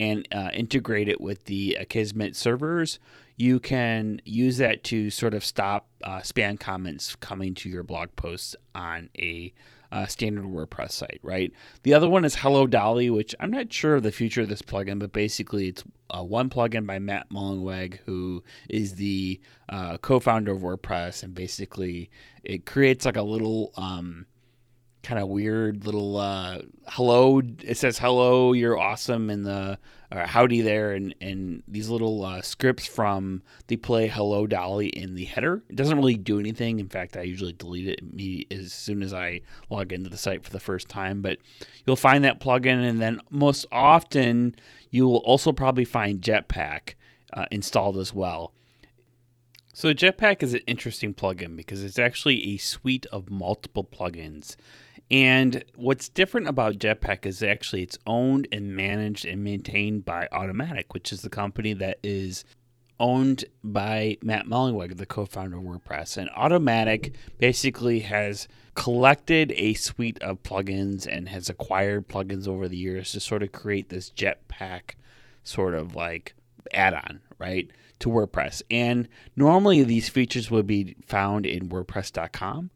and 0.00 0.26
uh, 0.32 0.48
integrate 0.54 1.06
it 1.06 1.20
with 1.20 1.44
the 1.44 1.76
Akismet 1.78 2.34
servers, 2.34 2.98
you 3.36 3.60
can 3.60 4.22
use 4.24 4.56
that 4.56 4.84
to 4.84 5.10
sort 5.10 5.34
of 5.34 5.44
stop 5.44 5.90
uh, 6.02 6.20
spam 6.20 6.58
comments 6.58 7.14
coming 7.14 7.52
to 7.56 7.68
your 7.68 7.82
blog 7.82 8.16
posts 8.16 8.56
on 8.74 9.10
a 9.18 9.52
uh, 9.90 10.06
standard 10.06 10.44
WordPress 10.44 10.92
site, 10.92 11.20
right? 11.22 11.52
The 11.82 11.94
other 11.94 12.08
one 12.08 12.24
is 12.24 12.36
Hello 12.36 12.66
Dolly, 12.66 13.10
which 13.10 13.34
I'm 13.40 13.50
not 13.50 13.72
sure 13.72 13.96
of 13.96 14.02
the 14.02 14.12
future 14.12 14.42
of 14.42 14.48
this 14.48 14.62
plugin, 14.62 14.98
but 14.98 15.12
basically 15.12 15.68
it's 15.68 15.84
uh, 16.10 16.22
one 16.22 16.50
plugin 16.50 16.86
by 16.86 16.98
Matt 16.98 17.30
Mullenweg, 17.30 17.98
who 18.06 18.42
is 18.68 18.94
the 18.96 19.40
uh, 19.68 19.98
co-founder 19.98 20.52
of 20.52 20.60
WordPress, 20.60 21.22
and 21.22 21.34
basically 21.34 22.10
it 22.42 22.66
creates 22.66 23.04
like 23.04 23.16
a 23.16 23.22
little 23.22 23.72
um, 23.76 24.26
kind 25.02 25.20
of 25.20 25.28
weird 25.28 25.86
little 25.86 26.16
uh, 26.16 26.58
hello. 26.88 27.40
It 27.62 27.76
says 27.76 27.98
hello, 27.98 28.52
you're 28.52 28.78
awesome, 28.78 29.30
and 29.30 29.44
the 29.44 29.78
or 30.10 30.20
howdy 30.20 30.60
there, 30.60 30.92
and 30.92 31.14
and 31.20 31.62
these 31.68 31.88
little 31.88 32.24
uh, 32.24 32.42
scripts 32.42 32.86
from 32.86 33.42
the 33.66 33.76
play 33.76 34.08
Hello 34.08 34.46
Dolly 34.46 34.88
in 34.88 35.14
the 35.14 35.24
header. 35.24 35.62
It 35.68 35.76
doesn't 35.76 35.96
really 35.96 36.16
do 36.16 36.40
anything. 36.40 36.80
In 36.80 36.88
fact, 36.88 37.16
I 37.16 37.22
usually 37.22 37.52
delete 37.52 37.88
it 37.88 38.52
as 38.52 38.72
soon 38.72 39.02
as 39.02 39.12
I 39.14 39.42
log 39.70 39.92
into 39.92 40.10
the 40.10 40.16
site 40.16 40.44
for 40.44 40.50
the 40.50 40.60
first 40.60 40.88
time. 40.88 41.22
But 41.22 41.38
you'll 41.86 41.96
find 41.96 42.24
that 42.24 42.40
plugin, 42.40 42.88
and 42.88 43.00
then 43.00 43.20
most 43.30 43.66
often 43.70 44.56
you 44.90 45.06
will 45.06 45.18
also 45.18 45.52
probably 45.52 45.84
find 45.84 46.20
Jetpack 46.20 46.94
uh, 47.32 47.46
installed 47.50 47.98
as 47.98 48.14
well. 48.14 48.52
So 49.72 49.94
Jetpack 49.94 50.42
is 50.42 50.54
an 50.54 50.62
interesting 50.66 51.14
plugin 51.14 51.56
because 51.56 51.84
it's 51.84 52.00
actually 52.00 52.54
a 52.54 52.56
suite 52.56 53.06
of 53.12 53.30
multiple 53.30 53.84
plugins 53.84 54.56
and 55.10 55.64
what's 55.74 56.08
different 56.08 56.48
about 56.48 56.78
Jetpack 56.78 57.24
is 57.24 57.42
actually 57.42 57.82
it's 57.82 57.98
owned 58.06 58.48
and 58.52 58.76
managed 58.76 59.24
and 59.24 59.42
maintained 59.42 60.04
by 60.04 60.28
Automattic, 60.32 60.84
which 60.90 61.12
is 61.12 61.22
the 61.22 61.30
company 61.30 61.72
that 61.74 61.98
is 62.02 62.44
owned 63.00 63.44
by 63.62 64.18
Matt 64.22 64.46
Mullenweg, 64.46 64.96
the 64.96 65.06
co-founder 65.06 65.56
of 65.56 65.62
WordPress. 65.62 66.16
And 66.16 66.28
Automattic 66.30 67.14
basically 67.38 68.00
has 68.00 68.48
collected 68.74 69.52
a 69.56 69.74
suite 69.74 70.22
of 70.22 70.42
plugins 70.42 71.06
and 71.06 71.28
has 71.28 71.48
acquired 71.48 72.08
plugins 72.08 72.46
over 72.46 72.68
the 72.68 72.76
years 72.76 73.12
to 73.12 73.20
sort 73.20 73.42
of 73.42 73.52
create 73.52 73.88
this 73.88 74.10
Jetpack 74.10 74.94
sort 75.42 75.74
of 75.74 75.94
like 75.94 76.34
add-on, 76.74 77.20
right, 77.38 77.70
to 78.00 78.08
WordPress. 78.08 78.62
And 78.70 79.08
normally 79.36 79.82
these 79.84 80.08
features 80.08 80.50
would 80.50 80.66
be 80.66 80.96
found 81.06 81.46
in 81.46 81.68
WordPress.com, 81.68 82.70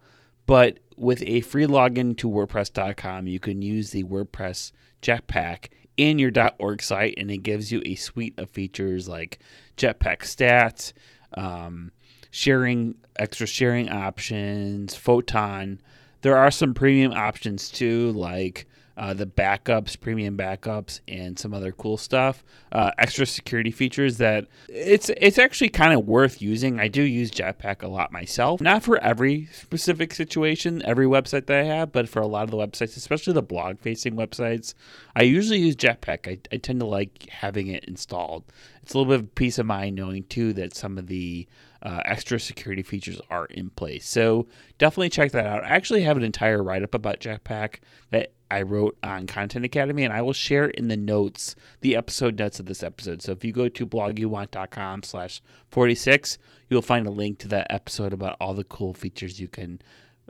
but 0.47 0.79
with 0.97 1.23
a 1.23 1.41
free 1.41 1.67
login 1.67 2.17
to 2.19 2.29
WordPress.com, 2.29 3.27
you 3.27 3.41
can 3.41 3.63
use 3.63 3.91
the 3.91 4.05
WordPress 4.05 4.73
Jetpack 5.01 5.69
in 5.97 6.19
your 6.19 6.33
.org 6.59 6.83
site, 6.83 7.15
and 7.17 7.31
it 7.31 7.39
gives 7.39 7.73
you 7.73 7.83
a 7.85 7.95
suite 7.95 8.39
of 8.39 8.51
features 8.51 9.09
like 9.09 9.39
Jetpack 9.77 10.21
stats, 10.21 10.93
um, 11.35 11.93
sharing, 12.31 12.97
extra 13.17 13.47
sharing 13.47 13.89
options, 13.91 14.95
Photon. 14.95 15.81
There 16.23 16.37
are 16.37 16.51
some 16.51 16.75
premium 16.75 17.13
options 17.13 17.69
too, 17.69 18.13
like 18.13 18.67
uh, 19.03 19.13
the 19.13 19.27
backups, 19.27 19.99
premium 19.99 20.37
backups, 20.37 21.01
and 21.09 21.37
some 21.37 21.53
other 21.53 21.73
cool 21.73 21.97
stuff. 21.97 22.45
Uh, 22.71 22.93
extra 22.99 23.27
security 23.27 23.73
features 23.73 24.19
that 24.19 24.47
it's 24.69 25.11
it's 25.17 25.41
actually 25.41 25.71
kind 25.71 25.93
of 25.93 26.07
worth 26.07 26.41
using. 26.41 26.79
I 26.79 26.87
do 26.87 27.03
use 27.03 27.33
Jetpack 27.33 27.83
a 27.83 27.89
lot 27.89 28.13
myself, 28.13 28.61
not 28.61 28.85
for 28.85 28.99
every 28.99 29.47
specific 29.47 30.15
situation, 30.15 30.83
every 30.85 31.07
website 31.07 31.47
that 31.47 31.59
I 31.59 31.65
have, 31.65 31.91
but 31.91 32.09
for 32.09 32.23
a 32.23 32.29
lot 32.29 32.45
of 32.45 32.53
the 32.53 32.57
websites, 32.57 32.97
especially 32.97 33.33
the 33.33 33.43
blog 33.43 33.81
facing 33.81 34.15
websites, 34.15 34.75
I 35.17 35.23
usually 35.23 35.59
use 35.59 35.75
Jetpack. 35.75 36.29
I, 36.29 36.39
I 36.55 36.59
tend 36.59 36.79
to 36.79 36.87
like 36.87 37.29
having 37.29 37.67
it 37.67 37.85
installed. 37.87 38.45
It's 38.85 38.95
a 38.95 38.99
little 38.99 39.13
bit 39.13 39.21
of 39.21 39.35
peace 39.35 39.59
of 39.59 39.67
mind 39.67 39.97
knowing 39.97 40.23
too 40.25 40.53
that 40.53 40.77
some 40.77 40.97
of 40.97 41.09
the 41.09 41.49
uh, 41.83 42.03
extra 42.05 42.39
security 42.39 42.85
features 42.85 43.21
are 43.31 43.47
in 43.47 43.71
place. 43.71 44.09
So 44.09 44.47
definitely 44.79 45.09
check 45.09 45.33
that 45.33 45.47
out. 45.47 45.65
I 45.65 45.71
actually 45.71 46.03
have 46.03 46.17
an 46.17 46.23
entire 46.23 46.63
write 46.63 46.85
up 46.85 46.95
about 46.95 47.19
Jetpack 47.19 47.81
that 48.11 48.33
I 48.53 48.63
wrote 48.63 48.99
on 49.03 49.27
Content 49.27 49.65
Academy, 49.65 50.05
and 50.05 50.13
I 50.13 50.21
will 50.21 50.35
share 50.35 50.67
in 50.67 50.89
the 50.89 50.97
notes, 50.97 51.57
the 51.81 51.97
episode 51.97 52.39
notes 52.39 52.61
of 52.61 52.67
this 52.67 52.83
episode. 52.83 53.23
So 53.23 53.33
if 53.33 53.43
you 53.45 53.51
go 53.51 53.71
to 53.71 53.87
blogyouwant.com 53.87 55.05
slash 55.05 55.41
46, 55.71 56.37
you'll 56.69 56.83
find 56.83 57.07
a 57.07 57.11
link 57.11 57.39
to 57.39 57.49
that 57.49 57.67
episode 57.71 58.13
about 58.13 58.37
all 58.41 58.53
the 58.53 58.65
cool 58.65 58.93
features 58.93 59.41
you 59.41 59.49
can 59.49 59.81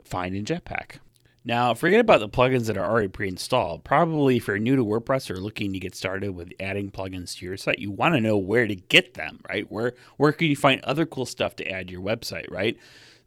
find 0.05 0.35
in 0.35 0.45
Jetpack. 0.45 0.99
Now, 1.43 1.73
forget 1.73 1.99
about 1.99 2.21
the 2.21 2.29
plugins 2.29 2.67
that 2.67 2.77
are 2.77 2.89
already 2.89 3.09
pre-installed. 3.09 3.83
Probably 3.83 4.37
if 4.37 4.47
you're 4.47 4.57
new 4.57 4.77
to 4.77 4.85
WordPress 4.85 5.29
or 5.29 5.35
looking 5.35 5.73
to 5.73 5.79
get 5.79 5.93
started 5.93 6.31
with 6.31 6.53
adding 6.61 6.89
plugins 6.89 7.37
to 7.37 7.45
your 7.45 7.57
site, 7.57 7.79
you 7.79 7.91
want 7.91 8.15
to 8.15 8.21
know 8.21 8.37
where 8.37 8.65
to 8.65 8.75
get 8.75 9.15
them, 9.15 9.41
right? 9.49 9.69
Where 9.69 9.93
where 10.15 10.31
can 10.31 10.47
you 10.47 10.55
find 10.55 10.79
other 10.85 11.05
cool 11.05 11.25
stuff 11.25 11.57
to 11.57 11.69
add 11.69 11.87
to 11.87 11.91
your 11.91 12.01
website, 12.01 12.49
right? 12.49 12.77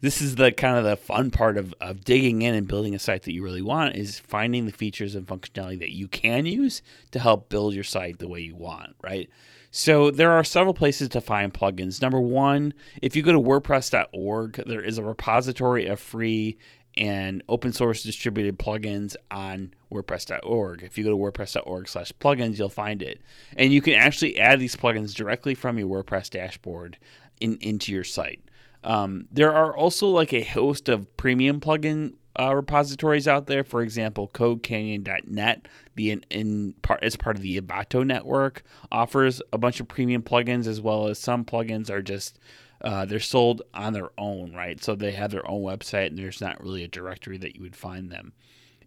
This 0.01 0.21
is 0.21 0.35
the 0.35 0.53
kind 0.53 0.77
of 0.77 0.85
the 0.85 0.97
fun 0.97 1.31
part 1.31 1.57
of, 1.57 1.75
of 1.81 2.05
digging 2.05 2.43
in 2.43 2.55
and 2.55 2.69
building 2.69 2.95
a 2.95 2.99
site 2.99 3.23
that 3.23 3.33
you 3.33 3.43
really 3.43 3.63
want 3.63 3.97
is 3.97 4.19
finding 4.19 4.67
the 4.67 4.73
features 4.73 5.15
and 5.15 5.27
functionality 5.27 5.79
that 5.79 5.93
you 5.93 6.07
can 6.07 6.45
use 6.45 6.83
to 7.13 7.19
help 7.19 7.49
build 7.49 7.75
your 7.75 7.85
site 7.85 8.19
the 8.19 8.29
way 8.29 8.41
you 8.41 8.55
want, 8.55 8.95
right? 9.03 9.31
So 9.71 10.11
there 10.11 10.33
are 10.33 10.45
several 10.45 10.75
places 10.75 11.09
to 11.11 11.21
find 11.21 11.53
plugins. 11.53 12.03
Number 12.03 12.21
one, 12.21 12.75
if 13.01 13.17
you 13.17 13.23
go 13.23 13.33
to 13.33 13.41
WordPress.org, 13.41 14.63
there 14.67 14.83
is 14.83 14.99
a 14.99 15.03
repository 15.03 15.87
of 15.87 15.99
free 15.99 16.59
and 16.97 17.43
open 17.49 17.73
source 17.73 18.03
distributed 18.03 18.59
plugins 18.59 19.17
on 19.31 19.75
WordPress.org. 19.93 20.83
If 20.83 20.97
you 20.97 21.05
go 21.05 21.11
to 21.11 21.17
WordPress.org 21.17 21.89
slash 21.89 22.13
plugins, 22.21 22.59
you'll 22.59 22.69
find 22.69 23.03
it. 23.03 23.21
And 23.57 23.73
you 23.73 23.83
can 23.83 23.95
actually 23.95 24.39
add 24.39 24.61
these 24.61 24.77
plugins 24.77 25.15
directly 25.15 25.55
from 25.55 25.79
your 25.79 25.89
WordPress 25.89 26.31
dashboard 26.31 26.99
in, 27.41 27.59
into 27.61 27.93
your 27.93 28.05
site. 28.05 28.41
Um, 28.85 29.27
there 29.31 29.53
are 29.53 29.77
also 29.77 30.09
like 30.09 30.33
a 30.33 30.43
host 30.43 30.89
of 30.89 31.17
premium 31.17 31.61
plugin 31.61 32.15
uh, 32.39 32.55
repositories 32.55 33.27
out 33.27 33.47
there. 33.47 33.65
For 33.65 33.83
example, 33.83 34.31
CodeCanyon.net, 34.35 35.69
the 35.95 36.11
in, 36.11 36.25
in 36.31 36.75
part 36.83 37.03
as 37.03 37.17
part 37.17 37.37
of 37.37 37.43
the 37.43 37.61
Envato 37.61 38.07
network, 38.07 38.63
offers 38.93 39.43
a 39.53 39.59
bunch 39.59 39.81
of 39.81 39.89
premium 39.89 40.23
plugins 40.23 40.67
as 40.67 40.81
well 40.81 41.09
as 41.09 41.19
some 41.19 41.45
plugins 41.45 41.91
are 41.91 42.03
just 42.03 42.39
uh, 42.83 43.05
they're 43.07 43.21
sold 43.21 43.63
on 43.73 43.93
their 43.93 44.11
own, 44.19 44.53
right? 44.53 44.83
So 44.83 44.95
they 44.95 45.13
have 45.13 45.31
their 45.31 45.49
own 45.51 45.63
website, 45.63 46.09
and 46.09 46.19
there's 46.19 46.41
not 46.41 46.63
really 46.63 46.85
a 46.85 46.89
directory 46.89 47.39
that 47.39 47.57
you 47.57 47.63
would 47.63 47.77
find 47.77 48.11
them. 48.11 48.33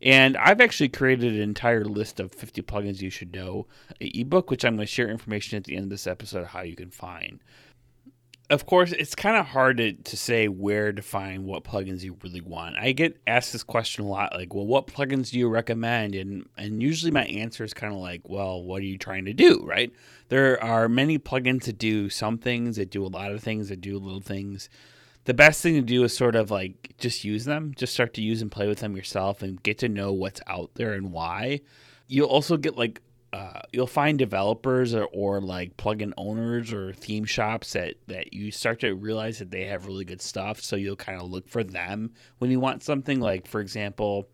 And 0.02 0.38
I've 0.38 0.62
actually 0.62 0.90
created 0.90 1.34
an 1.34 1.42
entire 1.42 1.84
list 1.84 2.20
of 2.20 2.32
50 2.32 2.62
plugins 2.62 3.02
you 3.02 3.10
should 3.10 3.34
know, 3.34 3.68
ebook, 4.00 4.50
which 4.50 4.64
I'm 4.64 4.76
going 4.76 4.86
to 4.86 4.92
share 4.92 5.10
information 5.10 5.58
at 5.58 5.66
the 5.66 5.76
end 5.76 5.86
of 5.86 5.90
this 5.90 6.08
episode 6.08 6.48
how 6.48 6.62
you 6.62 6.76
can 6.76 6.92
find 6.92 7.42
of 8.50 8.66
course, 8.66 8.92
it's 8.92 9.14
kind 9.14 9.38
of 9.38 9.46
hard 9.46 9.78
to, 9.78 9.94
to 9.94 10.18
say 10.18 10.48
where 10.48 10.92
to 10.92 11.04
find 11.04 11.46
what 11.46 11.64
plugins 11.64 12.02
you 12.02 12.18
really 12.24 12.42
want. 12.42 12.78
I 12.78 12.94
get 12.94 13.20
asked 13.28 13.54
this 13.54 13.64
question 13.64 14.06
a 14.06 14.08
lot, 14.08 14.34
like, 14.34 14.56
well, 14.56 14.66
what 14.66 14.88
plugins 14.88 15.30
do 15.30 15.38
you 15.38 15.48
recommend? 15.48 16.16
And 16.16 16.48
and 16.58 16.82
usually 16.82 17.12
my 17.12 17.26
answer 17.26 17.64
is 17.64 17.76
kind 17.76 17.94
of 17.94 18.00
like, 18.00 18.22
well, 18.24 18.64
what 18.64 18.82
are 18.82 18.86
you 18.86 18.98
trying 18.98 19.26
to 19.26 19.34
do, 19.34 19.64
right? 19.64 19.94
There 20.30 20.62
are 20.64 20.90
many 20.90 21.20
plugins 21.20 21.66
that 21.66 21.78
do 21.78 22.10
some 22.10 22.40
things, 22.40 22.78
that 22.78 22.90
do 22.90 23.06
a 23.06 23.08
lot 23.08 23.32
of 23.32 23.44
things, 23.44 23.70
that 23.70 23.82
do 23.82 24.00
little 24.00 24.22
things. 24.22 24.68
The 25.26 25.34
best 25.36 25.62
thing 25.62 25.76
to 25.76 25.82
do 25.82 26.04
is 26.04 26.18
sort 26.18 26.36
of 26.36 26.50
like 26.50 26.96
just 26.98 27.24
use 27.24 27.46
them, 27.46 27.74
just 27.76 27.94
start 27.94 28.16
to 28.16 28.22
use 28.22 28.42
and 28.42 28.52
play 28.52 28.68
with 28.68 28.80
them 28.80 28.96
yourself 28.96 29.44
and 29.44 29.62
get 29.62 29.78
to 29.80 29.90
know 29.90 30.12
what's 30.12 30.42
out 30.48 30.72
there 30.74 30.94
and 30.94 31.12
why. 31.12 31.62
You'll 32.08 32.28
also 32.28 32.58
get 32.58 32.76
like 32.76 33.00
uh, 33.32 33.62
you'll 33.72 33.88
find 33.88 34.18
developers 34.18 34.94
or, 34.96 35.06
or 35.06 35.40
like 35.40 35.78
plugin 35.78 36.14
owners 36.18 36.74
or 36.74 36.94
theme 36.94 37.26
shops 37.26 37.74
that, 37.74 37.96
that 38.08 38.34
you 38.34 38.52
start 38.52 38.80
to 38.80 38.94
realize 38.96 39.40
that 39.40 39.52
they 39.52 39.66
have 39.66 39.86
really 39.86 40.06
good 40.06 40.22
stuff. 40.22 40.62
So 40.62 40.76
you'll 40.76 40.96
kind 40.96 41.22
of 41.22 41.30
look 41.30 41.48
for 41.48 41.64
them 41.64 42.12
when 42.40 42.50
you 42.50 42.60
want 42.60 42.84
something. 42.84 43.20
Like, 43.20 43.48
for 43.48 43.62
example, 43.62 44.28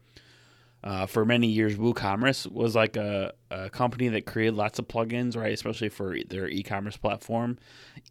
uh, 0.86 1.08
for 1.08 1.26
many 1.26 1.48
years, 1.48 1.76
WooCommerce 1.78 2.50
was 2.52 2.76
like 2.76 2.96
a, 2.96 3.34
a 3.50 3.72
company 3.72 4.08
that 4.10 4.28
created 4.28 4.54
lots 4.54 4.78
of 4.78 4.88
plugins, 4.88 5.36
right? 5.36 5.52
Especially 5.52 5.90
for 5.90 6.16
their 6.30 6.48
e-commerce 6.48 6.96
platform, 6.96 7.58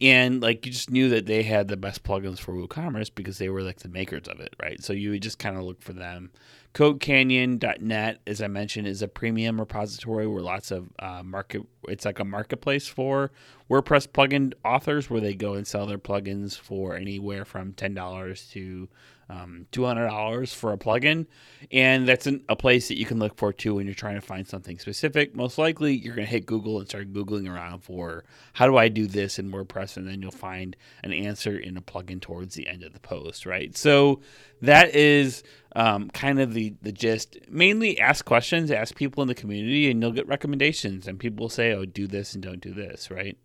and 0.00 0.42
like 0.42 0.66
you 0.66 0.72
just 0.72 0.90
knew 0.90 1.08
that 1.10 1.26
they 1.26 1.44
had 1.44 1.68
the 1.68 1.76
best 1.76 2.02
plugins 2.02 2.40
for 2.40 2.52
WooCommerce 2.52 3.14
because 3.14 3.38
they 3.38 3.48
were 3.48 3.62
like 3.62 3.78
the 3.78 3.88
makers 3.88 4.26
of 4.26 4.40
it, 4.40 4.56
right? 4.60 4.82
So 4.82 4.92
you 4.92 5.10
would 5.10 5.22
just 5.22 5.38
kind 5.38 5.56
of 5.56 5.62
look 5.62 5.82
for 5.82 5.92
them. 5.92 6.32
CodeCanyon.net, 6.74 8.20
as 8.26 8.42
I 8.42 8.48
mentioned, 8.48 8.88
is 8.88 9.00
a 9.00 9.06
premium 9.06 9.60
repository 9.60 10.26
where 10.26 10.42
lots 10.42 10.72
of 10.72 10.88
uh, 10.98 11.22
market. 11.22 11.62
It's 11.88 12.04
like 12.04 12.18
a 12.18 12.24
marketplace 12.24 12.88
for 12.88 13.30
WordPress 13.70 14.08
plugin 14.08 14.54
authors, 14.64 15.08
where 15.08 15.20
they 15.20 15.34
go 15.34 15.54
and 15.54 15.64
sell 15.66 15.86
their 15.86 15.98
plugins 15.98 16.58
for 16.58 16.96
anywhere 16.96 17.44
from 17.44 17.74
ten 17.74 17.94
dollars 17.94 18.48
to 18.52 18.88
um, 19.28 19.66
$200 19.72 20.54
for 20.54 20.72
a 20.72 20.76
plugin. 20.76 21.26
And 21.72 22.06
that's 22.06 22.26
an, 22.26 22.44
a 22.48 22.56
place 22.56 22.88
that 22.88 22.98
you 22.98 23.06
can 23.06 23.18
look 23.18 23.36
for 23.36 23.52
too 23.52 23.76
when 23.76 23.86
you're 23.86 23.94
trying 23.94 24.16
to 24.16 24.20
find 24.20 24.46
something 24.46 24.78
specific. 24.78 25.34
Most 25.34 25.58
likely, 25.58 25.94
you're 25.94 26.14
going 26.14 26.26
to 26.26 26.30
hit 26.30 26.46
Google 26.46 26.78
and 26.78 26.88
start 26.88 27.12
Googling 27.12 27.52
around 27.52 27.80
for 27.80 28.24
how 28.52 28.66
do 28.66 28.76
I 28.76 28.88
do 28.88 29.06
this 29.06 29.38
in 29.38 29.50
WordPress? 29.50 29.96
And 29.96 30.06
then 30.06 30.20
you'll 30.20 30.30
find 30.30 30.76
an 31.02 31.12
answer 31.12 31.56
in 31.56 31.76
a 31.76 31.82
plugin 31.82 32.20
towards 32.20 32.54
the 32.54 32.68
end 32.68 32.82
of 32.82 32.92
the 32.92 33.00
post, 33.00 33.46
right? 33.46 33.76
So 33.76 34.20
that 34.62 34.94
is 34.94 35.42
um, 35.76 36.10
kind 36.10 36.40
of 36.40 36.54
the, 36.54 36.74
the 36.82 36.92
gist. 36.92 37.36
Mainly 37.48 37.98
ask 37.98 38.24
questions, 38.24 38.70
ask 38.70 38.94
people 38.94 39.22
in 39.22 39.28
the 39.28 39.34
community, 39.34 39.90
and 39.90 40.02
you'll 40.02 40.12
get 40.12 40.28
recommendations. 40.28 41.08
And 41.08 41.18
people 41.18 41.44
will 41.44 41.50
say, 41.50 41.72
oh, 41.72 41.84
do 41.84 42.06
this 42.06 42.34
and 42.34 42.42
don't 42.42 42.60
do 42.60 42.72
this, 42.72 43.10
right? 43.10 43.36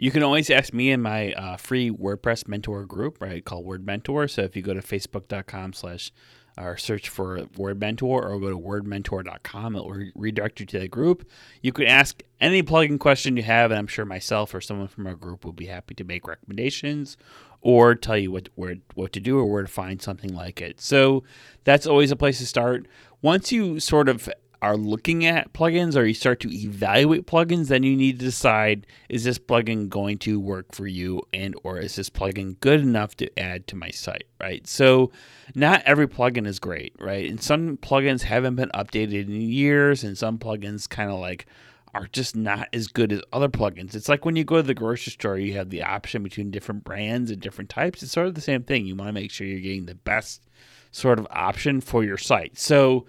You 0.00 0.12
can 0.12 0.22
always 0.22 0.48
ask 0.48 0.72
me 0.72 0.92
in 0.92 1.02
my 1.02 1.32
uh, 1.32 1.56
free 1.56 1.90
WordPress 1.90 2.46
mentor 2.46 2.86
group, 2.86 3.20
right, 3.20 3.44
called 3.44 3.64
Word 3.64 3.84
Mentor. 3.84 4.28
So 4.28 4.42
if 4.42 4.54
you 4.54 4.62
go 4.62 4.72
to 4.72 4.80
facebook.com 4.80 5.72
slash 5.72 6.12
or 6.56 6.76
search 6.76 7.08
for 7.08 7.46
Word 7.56 7.80
Mentor 7.80 8.28
or 8.28 8.38
go 8.38 8.48
to 8.48 8.58
wordmentor.com, 8.58 9.74
it 9.74 9.82
will 9.82 9.90
re- 9.90 10.12
redirect 10.14 10.60
you 10.60 10.66
to 10.66 10.78
the 10.78 10.88
group. 10.88 11.28
You 11.62 11.72
can 11.72 11.86
ask 11.86 12.22
any 12.40 12.62
plugin 12.62 13.00
question 13.00 13.36
you 13.36 13.42
have, 13.42 13.72
and 13.72 13.78
I'm 13.78 13.88
sure 13.88 14.04
myself 14.04 14.54
or 14.54 14.60
someone 14.60 14.86
from 14.86 15.08
our 15.08 15.14
group 15.16 15.44
will 15.44 15.52
be 15.52 15.66
happy 15.66 15.94
to 15.94 16.04
make 16.04 16.28
recommendations 16.28 17.16
or 17.60 17.96
tell 17.96 18.16
you 18.16 18.30
what 18.30 18.50
where, 18.54 18.76
what 18.94 19.12
to 19.14 19.20
do 19.20 19.36
or 19.38 19.46
where 19.46 19.62
to 19.62 19.68
find 19.68 20.00
something 20.00 20.32
like 20.32 20.60
it. 20.60 20.80
So 20.80 21.24
that's 21.64 21.86
always 21.86 22.12
a 22.12 22.16
place 22.16 22.38
to 22.38 22.46
start. 22.46 22.86
Once 23.20 23.50
you 23.50 23.80
sort 23.80 24.08
of 24.08 24.28
are 24.60 24.76
looking 24.76 25.24
at 25.24 25.52
plugins 25.52 25.96
or 25.96 26.04
you 26.04 26.14
start 26.14 26.40
to 26.40 26.52
evaluate 26.52 27.26
plugins, 27.26 27.68
then 27.68 27.82
you 27.82 27.96
need 27.96 28.18
to 28.18 28.24
decide 28.24 28.86
is 29.08 29.24
this 29.24 29.38
plugin 29.38 29.88
going 29.88 30.18
to 30.18 30.40
work 30.40 30.74
for 30.74 30.86
you 30.86 31.22
and 31.32 31.54
or 31.62 31.78
is 31.78 31.96
this 31.96 32.10
plugin 32.10 32.58
good 32.60 32.80
enough 32.80 33.16
to 33.16 33.38
add 33.38 33.66
to 33.68 33.76
my 33.76 33.90
site, 33.90 34.26
right? 34.40 34.66
So 34.66 35.12
not 35.54 35.82
every 35.84 36.08
plugin 36.08 36.46
is 36.46 36.58
great, 36.58 36.94
right? 36.98 37.30
And 37.30 37.40
some 37.40 37.76
plugins 37.76 38.22
haven't 38.22 38.56
been 38.56 38.70
updated 38.74 39.26
in 39.26 39.40
years 39.40 40.02
and 40.02 40.18
some 40.18 40.38
plugins 40.38 40.88
kind 40.88 41.10
of 41.10 41.20
like 41.20 41.46
are 41.94 42.06
just 42.06 42.36
not 42.36 42.68
as 42.72 42.88
good 42.88 43.12
as 43.12 43.22
other 43.32 43.48
plugins. 43.48 43.94
It's 43.94 44.08
like 44.08 44.24
when 44.24 44.36
you 44.36 44.44
go 44.44 44.56
to 44.56 44.62
the 44.62 44.74
grocery 44.74 45.12
store, 45.12 45.38
you 45.38 45.54
have 45.54 45.70
the 45.70 45.82
option 45.82 46.22
between 46.22 46.50
different 46.50 46.84
brands 46.84 47.30
and 47.30 47.40
different 47.40 47.70
types. 47.70 48.02
It's 48.02 48.12
sort 48.12 48.26
of 48.26 48.34
the 48.34 48.40
same 48.40 48.62
thing. 48.62 48.86
You 48.86 48.96
want 48.96 49.08
to 49.08 49.12
make 49.12 49.30
sure 49.30 49.46
you're 49.46 49.60
getting 49.60 49.86
the 49.86 49.94
best 49.94 50.46
sort 50.90 51.18
of 51.18 51.26
option 51.30 51.80
for 51.80 52.04
your 52.04 52.18
site. 52.18 52.58
So 52.58 53.06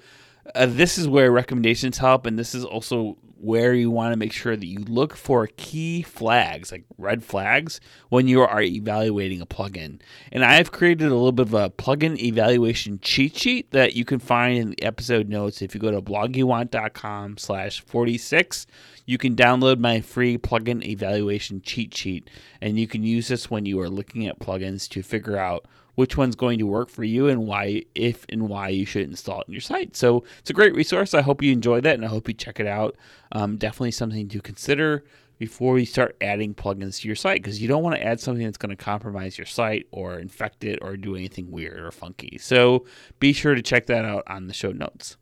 uh, 0.55 0.65
this 0.65 0.97
is 0.97 1.07
where 1.07 1.31
recommendations 1.31 1.97
help, 1.97 2.25
and 2.25 2.37
this 2.37 2.55
is 2.55 2.65
also 2.65 3.17
where 3.41 3.73
you 3.73 3.89
want 3.89 4.11
to 4.11 4.17
make 4.17 4.33
sure 4.33 4.55
that 4.55 4.65
you 4.65 4.79
look 4.79 5.15
for 5.15 5.47
key 5.55 6.01
flags, 6.01 6.71
like 6.71 6.83
red 6.97 7.23
flags, 7.23 7.79
when 8.09 8.27
you 8.27 8.41
are 8.41 8.61
evaluating 8.61 9.41
a 9.41 9.45
plugin. 9.45 9.99
And 10.31 10.43
I 10.43 10.55
have 10.55 10.71
created 10.71 11.07
a 11.07 11.15
little 11.15 11.31
bit 11.31 11.47
of 11.47 11.53
a 11.53 11.69
plugin 11.69 12.19
evaluation 12.19 12.99
cheat 13.01 13.37
sheet 13.37 13.71
that 13.71 13.95
you 13.95 14.03
can 14.03 14.19
find 14.19 14.57
in 14.57 14.69
the 14.71 14.83
episode 14.83 15.29
notes. 15.29 15.61
If 15.61 15.73
you 15.73 15.79
go 15.79 15.91
to 15.91 16.01
blogyouwant.com 16.01 17.37
slash 17.37 17.81
46, 17.81 18.67
you 19.05 19.17
can 19.17 19.35
download 19.35 19.79
my 19.79 20.01
free 20.01 20.37
plugin 20.37 20.83
evaluation 20.85 21.61
cheat 21.61 21.95
sheet, 21.95 22.29
and 22.61 22.77
you 22.77 22.87
can 22.87 23.03
use 23.03 23.29
this 23.29 23.49
when 23.49 23.65
you 23.65 23.79
are 23.79 23.89
looking 23.89 24.27
at 24.27 24.39
plugins 24.39 24.89
to 24.89 25.01
figure 25.01 25.37
out 25.37 25.65
which 25.99 26.15
one's 26.15 26.37
going 26.37 26.57
to 26.57 26.65
work 26.65 26.87
for 26.87 27.03
you 27.03 27.27
and 27.27 27.45
why, 27.45 27.83
if 27.93 28.25
and 28.29 28.47
why 28.47 28.69
you 28.69 28.85
should 28.85 29.01
install 29.01 29.41
it 29.41 29.47
in 29.49 29.53
your 29.53 29.59
site. 29.59 29.97
So 29.97 30.23
it's 30.39 30.49
a 30.49 30.53
great 30.53 30.73
resource. 30.73 31.13
I 31.13 31.19
hope 31.19 31.43
you 31.43 31.51
enjoy 31.51 31.81
that 31.81 31.95
and 31.95 32.05
I 32.05 32.07
hope 32.07 32.29
you 32.29 32.33
check 32.33 32.61
it 32.61 32.67
out. 32.67 32.95
Um, 33.33 33.57
definitely 33.57 33.91
something 33.91 34.29
to 34.29 34.39
consider. 34.39 35.03
before 35.39 35.79
you 35.79 35.85
start 35.85 36.15
adding 36.21 36.53
plugins 36.53 37.01
to 37.01 37.07
your 37.07 37.15
site 37.15 37.41
because 37.41 37.61
you 37.61 37.67
don't 37.67 37.81
want 37.81 37.95
to 37.95 38.05
add 38.05 38.19
something 38.19 38.45
that's 38.45 38.57
going 38.57 38.75
to 38.75 38.75
compromise 38.75 39.37
your 39.37 39.45
site 39.45 39.87
or 39.91 40.19
infect 40.19 40.63
it 40.63 40.77
or 40.81 40.95
do 40.97 41.15
anything 41.15 41.49
weird 41.49 41.79
or 41.79 41.91
funky. 41.91 42.37
So 42.37 42.85
be 43.19 43.33
sure 43.33 43.55
to 43.55 43.61
check 43.61 43.87
that 43.87 44.05
out 44.05 44.23
on 44.27 44.47
the 44.47 44.53
show 44.53 44.71
notes. 44.71 45.17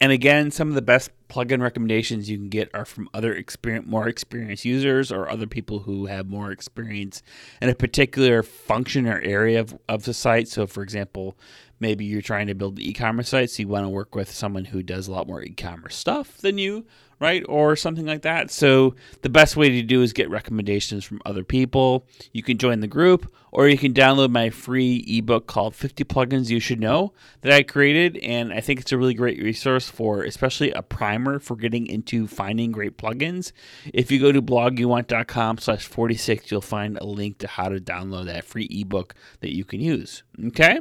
And 0.00 0.10
again, 0.10 0.50
some 0.50 0.68
of 0.68 0.74
the 0.74 0.82
best 0.82 1.10
plugin 1.28 1.60
recommendations 1.60 2.30
you 2.30 2.38
can 2.38 2.48
get 2.48 2.70
are 2.74 2.84
from 2.84 3.08
other 3.12 3.32
experience, 3.32 3.86
more 3.86 4.08
experienced 4.08 4.64
users 4.64 5.12
or 5.12 5.28
other 5.28 5.46
people 5.46 5.80
who 5.80 6.06
have 6.06 6.28
more 6.28 6.50
experience 6.50 7.22
in 7.60 7.68
a 7.68 7.74
particular 7.74 8.42
function 8.42 9.06
or 9.06 9.20
area 9.20 9.60
of, 9.60 9.78
of 9.88 10.04
the 10.04 10.14
site. 10.14 10.48
So, 10.48 10.66
for 10.66 10.82
example, 10.82 11.36
maybe 11.80 12.04
you're 12.04 12.22
trying 12.22 12.46
to 12.48 12.54
build 12.54 12.78
an 12.78 12.84
e-commerce 12.84 13.28
site, 13.28 13.50
so 13.50 13.62
you 13.62 13.68
want 13.68 13.84
to 13.84 13.90
work 13.90 14.14
with 14.14 14.30
someone 14.30 14.66
who 14.66 14.82
does 14.82 15.08
a 15.08 15.12
lot 15.12 15.26
more 15.26 15.42
e-commerce 15.42 15.96
stuff 15.96 16.38
than 16.38 16.58
you, 16.58 16.84
right? 17.20 17.44
Or 17.48 17.76
something 17.76 18.06
like 18.06 18.22
that. 18.22 18.50
So 18.50 18.94
the 19.22 19.28
best 19.28 19.56
way 19.56 19.68
to 19.70 19.82
do 19.82 20.02
is 20.02 20.12
get 20.12 20.30
recommendations 20.30 21.04
from 21.04 21.20
other 21.24 21.44
people. 21.44 22.06
You 22.32 22.42
can 22.42 22.58
join 22.58 22.80
the 22.80 22.86
group 22.86 23.32
or 23.52 23.68
you 23.68 23.78
can 23.78 23.92
download 23.92 24.30
my 24.30 24.50
free 24.50 25.04
ebook 25.06 25.46
called 25.46 25.74
50 25.74 26.04
Plugins 26.04 26.50
You 26.50 26.60
Should 26.60 26.80
Know 26.80 27.12
that 27.40 27.52
I 27.52 27.62
created. 27.62 28.18
And 28.18 28.52
I 28.52 28.60
think 28.60 28.80
it's 28.80 28.92
a 28.92 28.98
really 28.98 29.14
great 29.14 29.42
resource 29.42 29.88
for 29.88 30.22
especially 30.22 30.70
a 30.72 30.82
primer 31.18 31.38
for 31.38 31.56
getting 31.56 31.86
into 31.86 32.26
finding 32.26 32.72
great 32.72 32.96
plugins. 32.96 33.52
If 33.92 34.10
you 34.10 34.20
go 34.20 34.32
to 34.32 34.40
blogyouwant.com 34.40 35.58
slash 35.58 35.86
46, 35.86 36.50
you'll 36.50 36.60
find 36.60 36.96
a 36.98 37.04
link 37.04 37.38
to 37.38 37.48
how 37.48 37.68
to 37.68 37.80
download 37.80 38.26
that 38.26 38.44
free 38.44 38.68
ebook 38.70 39.14
that 39.40 39.54
you 39.54 39.64
can 39.64 39.80
use. 39.80 40.22
Okay? 40.46 40.80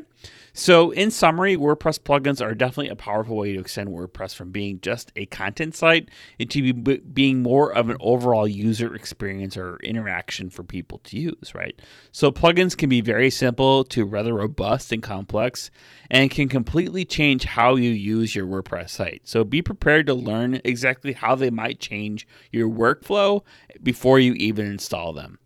So, 0.54 0.90
in 0.90 1.12
summary, 1.12 1.56
WordPress 1.56 2.00
plugins 2.00 2.44
are 2.44 2.56
definitely 2.56 2.90
a 2.90 2.96
powerful 2.96 3.38
way 3.38 3.54
to 3.54 3.60
extend 3.60 3.90
WordPress 3.90 4.34
from 4.34 4.52
being 4.52 4.82
just 4.82 5.12
a 5.16 5.28
content 5.28 5.76
site 5.76 6.10
into 6.40 6.74
be, 6.74 6.98
being 6.98 7.44
more 7.44 7.72
of 7.72 7.90
an 7.90 7.98
overall 8.00 8.48
user 8.48 8.96
experience 8.96 9.56
or 9.56 9.78
interaction 9.84 10.50
for 10.50 10.64
people 10.64 10.98
to 11.04 11.18
use, 11.18 11.54
right? 11.54 11.80
So, 12.12 12.32
plugins 12.32 12.76
can 12.76 12.90
be 12.90 13.02
very 13.02 13.30
simple 13.30 13.84
to 13.86 14.04
rather 14.04 14.34
robust 14.34 14.92
and 14.92 15.04
complex 15.04 15.70
and 16.10 16.32
can 16.32 16.50
completely 16.50 17.06
change 17.06 17.44
how 17.44 17.76
you 17.76 17.92
use 17.92 18.36
your 18.36 18.48
WordPress 18.48 18.90
site. 18.90 19.22
So, 19.26 19.44
be 19.44 19.62
prepared 19.62 20.08
to 20.08 20.16
learn 20.16 20.60
exactly 20.64 21.14
how 21.14 21.36
they 21.36 21.52
might 21.52 21.80
change 21.80 22.28
your 22.52 22.68
workflow 22.68 23.44
before 23.84 24.20
you 24.20 24.34
even 24.34 24.66
install 24.66 25.14
them. 25.14 25.38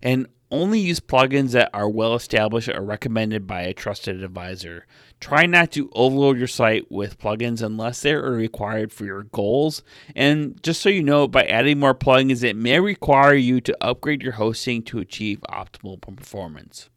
And 0.00 0.28
only 0.50 0.80
use 0.80 1.00
plugins 1.00 1.52
that 1.52 1.70
are 1.72 1.88
well 1.88 2.14
established 2.14 2.68
or 2.68 2.82
recommended 2.82 3.46
by 3.46 3.62
a 3.62 3.74
trusted 3.74 4.22
advisor. 4.22 4.86
Try 5.20 5.46
not 5.46 5.70
to 5.72 5.90
overload 5.92 6.38
your 6.38 6.48
site 6.48 6.90
with 6.90 7.18
plugins 7.18 7.62
unless 7.62 8.00
they 8.00 8.12
are 8.12 8.30
required 8.30 8.92
for 8.92 9.04
your 9.04 9.24
goals. 9.24 9.82
And 10.14 10.62
just 10.62 10.80
so 10.80 10.88
you 10.88 11.02
know, 11.02 11.28
by 11.28 11.44
adding 11.44 11.78
more 11.78 11.94
plugins, 11.94 12.42
it 12.42 12.56
may 12.56 12.80
require 12.80 13.34
you 13.34 13.60
to 13.60 13.76
upgrade 13.84 14.22
your 14.22 14.32
hosting 14.32 14.82
to 14.84 14.98
achieve 14.98 15.40
optimal 15.48 16.00
performance 16.00 16.88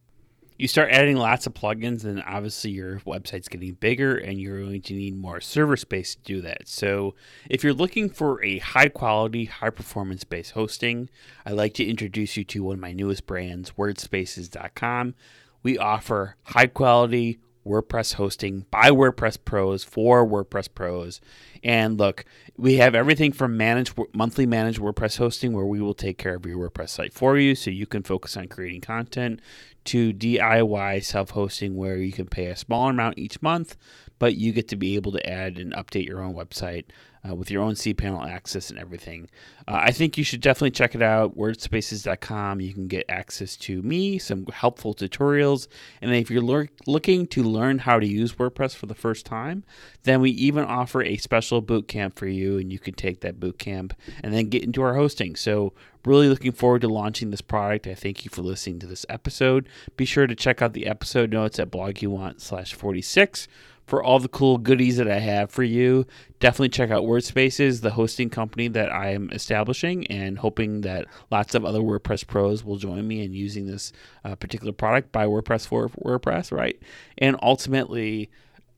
you 0.58 0.68
start 0.68 0.92
adding 0.92 1.18
lots 1.18 1.48
of 1.48 1.54
plugins, 1.54 2.04
and 2.04 2.24
obviously 2.26 2.72
your 2.72 3.00
website's 3.00 3.48
getting 3.48 3.74
bigger, 3.74 4.18
and 4.18 4.40
you're 4.40 4.62
going 4.62 4.82
to 4.82 4.94
need 4.94 5.18
more 5.18 5.42
server 5.42 5.78
space 5.78 6.16
to 6.16 6.22
do 6.24 6.42
that. 6.42 6.68
So, 6.68 7.16
if 7.50 7.64
you're 7.64 7.74
looking 7.74 8.10
for 8.10 8.44
a 8.44 8.60
high 8.60 8.90
quality, 8.90 9.46
high 9.46 9.70
performance 9.70 10.24
based 10.24 10.52
hosting, 10.52 11.10
I'd 11.46 11.54
like 11.54 11.74
to 11.76 11.86
introduce 11.86 12.38
you 12.38 12.44
to 12.46 12.64
one 12.64 12.76
of 12.76 12.80
my 12.80 12.94
newest 12.94 13.26
brands, 13.26 13.72
WordSpaces.com. 13.78 15.16
We 15.64 15.78
offer 15.78 16.36
high 16.44 16.68
quality 16.68 17.40
WordPress 17.66 18.16
hosting 18.16 18.66
by 18.72 18.90
WordPress 18.90 19.38
pros 19.44 19.84
for 19.84 20.28
WordPress 20.28 20.68
pros. 20.74 21.22
And 21.64 21.98
look, 21.98 22.26
we 22.58 22.76
have 22.76 22.94
everything 22.94 23.32
from 23.32 23.56
managed 23.58 23.98
monthly 24.14 24.46
managed 24.46 24.80
WordPress 24.80 25.18
hosting 25.18 25.54
where 25.54 25.66
we 25.66 25.82
will 25.82 25.94
take 25.94 26.18
care 26.18 26.36
of 26.36 26.46
your 26.46 26.70
WordPress 26.70 26.90
site 26.90 27.14
for 27.14 27.38
you 27.38 27.56
so 27.56 27.72
you 27.72 27.86
can 27.86 28.04
focus 28.04 28.36
on 28.36 28.48
creating 28.48 28.82
content 28.82 29.40
to 29.86 30.14
DIY 30.14 31.04
self-hosting 31.04 31.76
where 31.76 31.98
you 31.98 32.12
can 32.12 32.28
pay 32.28 32.46
a 32.48 32.56
smaller 32.56 32.92
amount 32.92 33.18
each 33.18 33.42
month, 33.42 33.76
but 34.20 34.36
you 34.36 34.52
get 34.52 34.68
to 34.70 34.76
be 34.76 34.96
able 34.96 35.12
to 35.12 35.30
add 35.30 35.58
and 35.58 35.74
update 35.74 36.08
your 36.08 36.22
own 36.22 36.34
website 36.34 36.86
uh, 37.28 37.34
with 37.34 37.50
your 37.50 37.64
own 37.64 37.74
cPanel 37.74 38.28
access 38.28 38.70
and 38.70 38.78
everything. 38.78 39.30
Uh, 39.68 39.80
I 39.84 39.92
think 39.92 40.18
you 40.18 40.24
should 40.24 40.42
definitely 40.42 40.72
check 40.72 40.94
it 40.94 41.02
out. 41.02 41.38
Wordspaces.com. 41.38 42.60
You 42.60 42.74
can 42.74 42.88
get 42.88 43.06
access 43.08 43.56
to 43.58 43.82
me, 43.82 44.18
some 44.18 44.46
helpful 44.48 44.94
tutorials, 44.94 45.68
and 46.02 46.14
if 46.14 46.30
you're 46.30 46.68
looking 46.86 47.28
to 47.28 47.44
learn 47.44 47.80
how 47.80 48.00
to 48.00 48.08
use 48.08 48.34
WordPress 48.34 48.76
for 48.76 48.88
the 48.88 48.96
first 48.96 49.26
time, 49.26 49.64
then 50.04 50.20
we 50.20 50.32
even 50.32 50.66
offer 50.66 51.02
a 51.02 51.18
special 51.18 51.62
boot 51.62 51.88
camp 51.88 52.18
for 52.18 52.28
you, 52.28 52.58
and 52.58 52.72
you 52.72 52.80
can 52.80 52.94
take 52.94 53.22
that 53.22 53.40
boot 53.40 53.58
camp 53.58 53.94
and 54.22 54.34
then 54.34 54.50
get 54.50 54.64
into 54.64 54.82
our 54.82 54.96
hosting. 54.96 55.36
So 55.36 55.74
really 56.06 56.28
looking 56.28 56.52
forward 56.52 56.82
to 56.82 56.90
launching 56.90 57.32
this 57.32 57.42
product. 57.42 57.88
I 57.88 57.96
thank 57.96 58.26
you 58.26 58.30
for 58.30 58.42
listening 58.42 58.80
to 58.80 58.88
this 58.88 59.06
episode. 59.08 59.70
Be 59.96 60.04
sure 60.04 60.28
to 60.28 60.36
check 60.36 60.62
out 60.62 60.74
the 60.74 60.88
episode 60.88 61.32
notes 61.32 61.60
at 61.60 61.72
blogyouwant 61.72 62.42
slash 62.42 62.74
46 62.74 63.48
for 63.86 64.04
all 64.04 64.20
the 64.20 64.28
cool 64.28 64.58
goodies 64.58 64.98
that 64.98 65.10
I 65.10 65.20
have 65.20 65.52
for 65.52 65.64
you. 65.64 66.06
Definitely 66.40 66.70
check 66.70 66.90
out 66.90 67.04
WordSpaces, 67.04 67.82
the 67.82 67.92
hosting 67.92 68.30
company 68.30 68.68
that 68.70 68.92
I 68.92 69.10
am 69.12 69.30
establishing, 69.32 70.08
and 70.08 70.40
hoping 70.40 70.82
that 70.82 71.06
lots 71.32 71.56
of 71.56 71.66
other 71.66 71.80
WordPress 71.80 72.26
pros 72.26 72.64
will 72.64 72.78
join 72.78 73.08
me 73.08 73.24
in 73.24 73.34
using 73.34 73.68
this 73.68 73.92
uh, 74.24 74.36
particular 74.36 74.74
product 74.74 75.12
by 75.12 75.26
WordPress 75.26 75.68
for 75.68 75.90
WordPress, 75.90 76.52
right? 76.52 76.80
And 77.18 77.38
ultimately, 77.42 78.30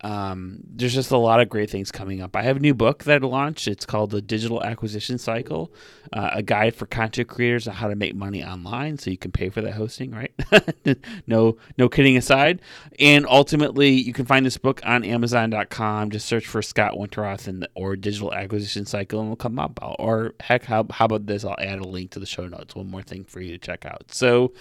um, 0.06 0.60
there's 0.64 0.94
just 0.94 1.10
a 1.10 1.18
lot 1.18 1.40
of 1.40 1.50
great 1.50 1.68
things 1.68 1.92
coming 1.92 2.22
up. 2.22 2.36
I 2.36 2.44
have 2.44 2.58
a 2.58 2.60
new 2.60 2.76
book 2.76 3.06
that 3.06 3.24
I 3.24 3.26
launched. 3.26 3.68
It's 3.68 3.88
called 3.88 4.12
The 4.12 4.22
Digital 4.22 4.64
Acquisition 4.64 5.18
Cycle, 5.18 5.74
uh, 6.14 6.30
a 6.32 6.44
guide 6.44 6.76
for 6.76 6.86
content 6.86 7.28
creators 7.28 7.68
on 7.68 7.74
how 7.74 7.88
to 7.88 7.96
make 7.96 8.14
money 8.14 8.44
online, 8.44 9.00
so 9.00 9.10
you 9.10 9.18
can 9.18 9.32
pay 9.32 9.50
for 9.50 9.62
that 9.62 9.74
hosting. 9.74 10.12
Right? 10.12 10.32
no, 11.28 11.58
no 11.80 11.90
kidding 11.90 12.18
aside. 12.18 12.62
And 13.00 13.26
ultimately, 13.26 13.94
you 13.94 14.14
can 14.14 14.26
find 14.26 14.46
this 14.46 14.60
book 14.60 14.80
on 14.86 15.04
Amazon.com. 15.04 16.12
Just 16.12 16.28
search 16.28 16.46
for 16.46 16.62
Scott 16.62 16.94
Winterroth 16.94 17.48
and 17.48 17.68
or 17.74 17.96
Digital 17.96 18.32
Acquisition 18.32 18.86
Cycle, 18.86 19.22
and 19.22 19.30
it'll 19.30 19.38
come 19.38 19.58
up. 19.58 19.80
Or 19.98 20.36
heck, 20.40 20.66
how 20.66 20.86
how 20.92 21.06
about 21.06 21.26
this? 21.26 21.44
I'll 21.44 21.56
add 21.58 21.80
a 21.80 21.88
link 21.88 22.12
to 22.12 22.20
the 22.20 22.28
show 22.28 22.48
notes. 22.48 22.76
One 22.76 22.92
more 22.92 23.02
thing 23.02 23.24
for 23.24 23.42
you 23.42 23.54
to 23.54 23.58
check 23.58 23.86
out. 23.88 24.04
So, 24.12 24.54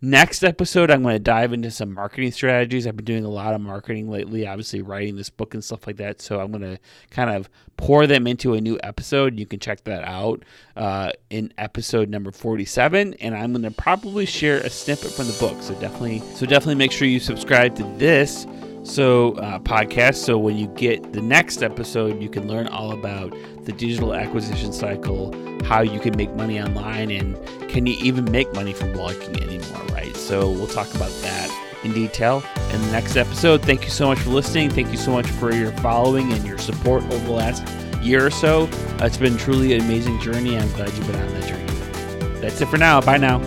next 0.00 0.44
episode, 0.44 0.92
I'm 0.92 1.02
going 1.02 1.16
to 1.16 1.18
dive 1.18 1.52
into 1.52 1.72
some 1.72 1.92
marketing 1.92 2.30
strategies. 2.30 2.86
I've 2.86 2.94
been 2.94 3.04
doing 3.04 3.24
a 3.24 3.30
lot 3.30 3.52
of 3.52 3.60
marketing 3.60 4.08
lately. 4.08 4.46
Obviously 4.46 4.91
writing 4.92 5.16
this 5.16 5.30
book 5.30 5.54
and 5.54 5.64
stuff 5.64 5.86
like 5.86 5.96
that. 5.96 6.20
So 6.20 6.38
I'm 6.38 6.50
going 6.50 6.62
to 6.62 6.78
kind 7.10 7.30
of 7.30 7.48
pour 7.76 8.06
them 8.06 8.26
into 8.26 8.54
a 8.54 8.60
new 8.60 8.78
episode. 8.82 9.38
You 9.38 9.46
can 9.46 9.58
check 9.58 9.84
that 9.84 10.04
out 10.04 10.44
uh, 10.76 11.10
in 11.30 11.52
episode 11.56 12.10
number 12.10 12.30
47, 12.30 13.14
and 13.14 13.34
I'm 13.34 13.52
going 13.52 13.62
to 13.62 13.70
probably 13.70 14.26
share 14.26 14.58
a 14.58 14.70
snippet 14.70 15.10
from 15.10 15.26
the 15.26 15.36
book. 15.40 15.62
So 15.62 15.74
definitely, 15.80 16.20
so 16.34 16.46
definitely 16.46 16.76
make 16.76 16.92
sure 16.92 17.08
you 17.08 17.20
subscribe 17.20 17.74
to 17.76 17.84
this 17.96 18.46
so 18.84 19.34
uh, 19.34 19.58
podcast. 19.60 20.16
So 20.16 20.38
when 20.38 20.56
you 20.56 20.66
get 20.68 21.12
the 21.12 21.22
next 21.22 21.62
episode, 21.62 22.20
you 22.20 22.28
can 22.28 22.48
learn 22.48 22.66
all 22.68 22.92
about 22.92 23.34
the 23.64 23.72
digital 23.72 24.14
acquisition 24.14 24.72
cycle, 24.72 25.32
how 25.64 25.80
you 25.80 26.00
can 26.00 26.16
make 26.16 26.34
money 26.34 26.60
online, 26.60 27.10
and 27.10 27.36
can 27.68 27.86
you 27.86 27.96
even 28.00 28.30
make 28.30 28.52
money 28.54 28.72
from 28.72 28.92
blogging 28.92 29.40
anymore, 29.40 29.86
right? 29.94 30.14
So 30.16 30.50
we'll 30.50 30.66
talk 30.66 30.92
about 30.94 31.12
that 31.22 31.71
in 31.84 31.92
detail 31.92 32.42
in 32.72 32.80
the 32.80 32.92
next 32.92 33.16
episode. 33.16 33.62
Thank 33.62 33.84
you 33.84 33.90
so 33.90 34.06
much 34.06 34.18
for 34.18 34.30
listening. 34.30 34.70
Thank 34.70 34.90
you 34.90 34.96
so 34.98 35.12
much 35.12 35.26
for 35.26 35.52
your 35.54 35.72
following 35.78 36.32
and 36.32 36.46
your 36.46 36.58
support 36.58 37.02
over 37.04 37.18
the 37.18 37.32
last 37.32 37.66
year 38.02 38.26
or 38.26 38.30
so. 38.30 38.68
It's 39.00 39.16
been 39.16 39.36
truly 39.36 39.74
an 39.74 39.82
amazing 39.82 40.20
journey. 40.20 40.56
I'm 40.56 40.70
glad 40.72 40.92
you've 40.94 41.06
been 41.06 41.16
on 41.16 41.28
that 41.28 41.48
journey. 41.48 42.40
That's 42.40 42.60
it 42.60 42.68
for 42.68 42.78
now. 42.78 43.00
Bye 43.00 43.18
now. 43.18 43.38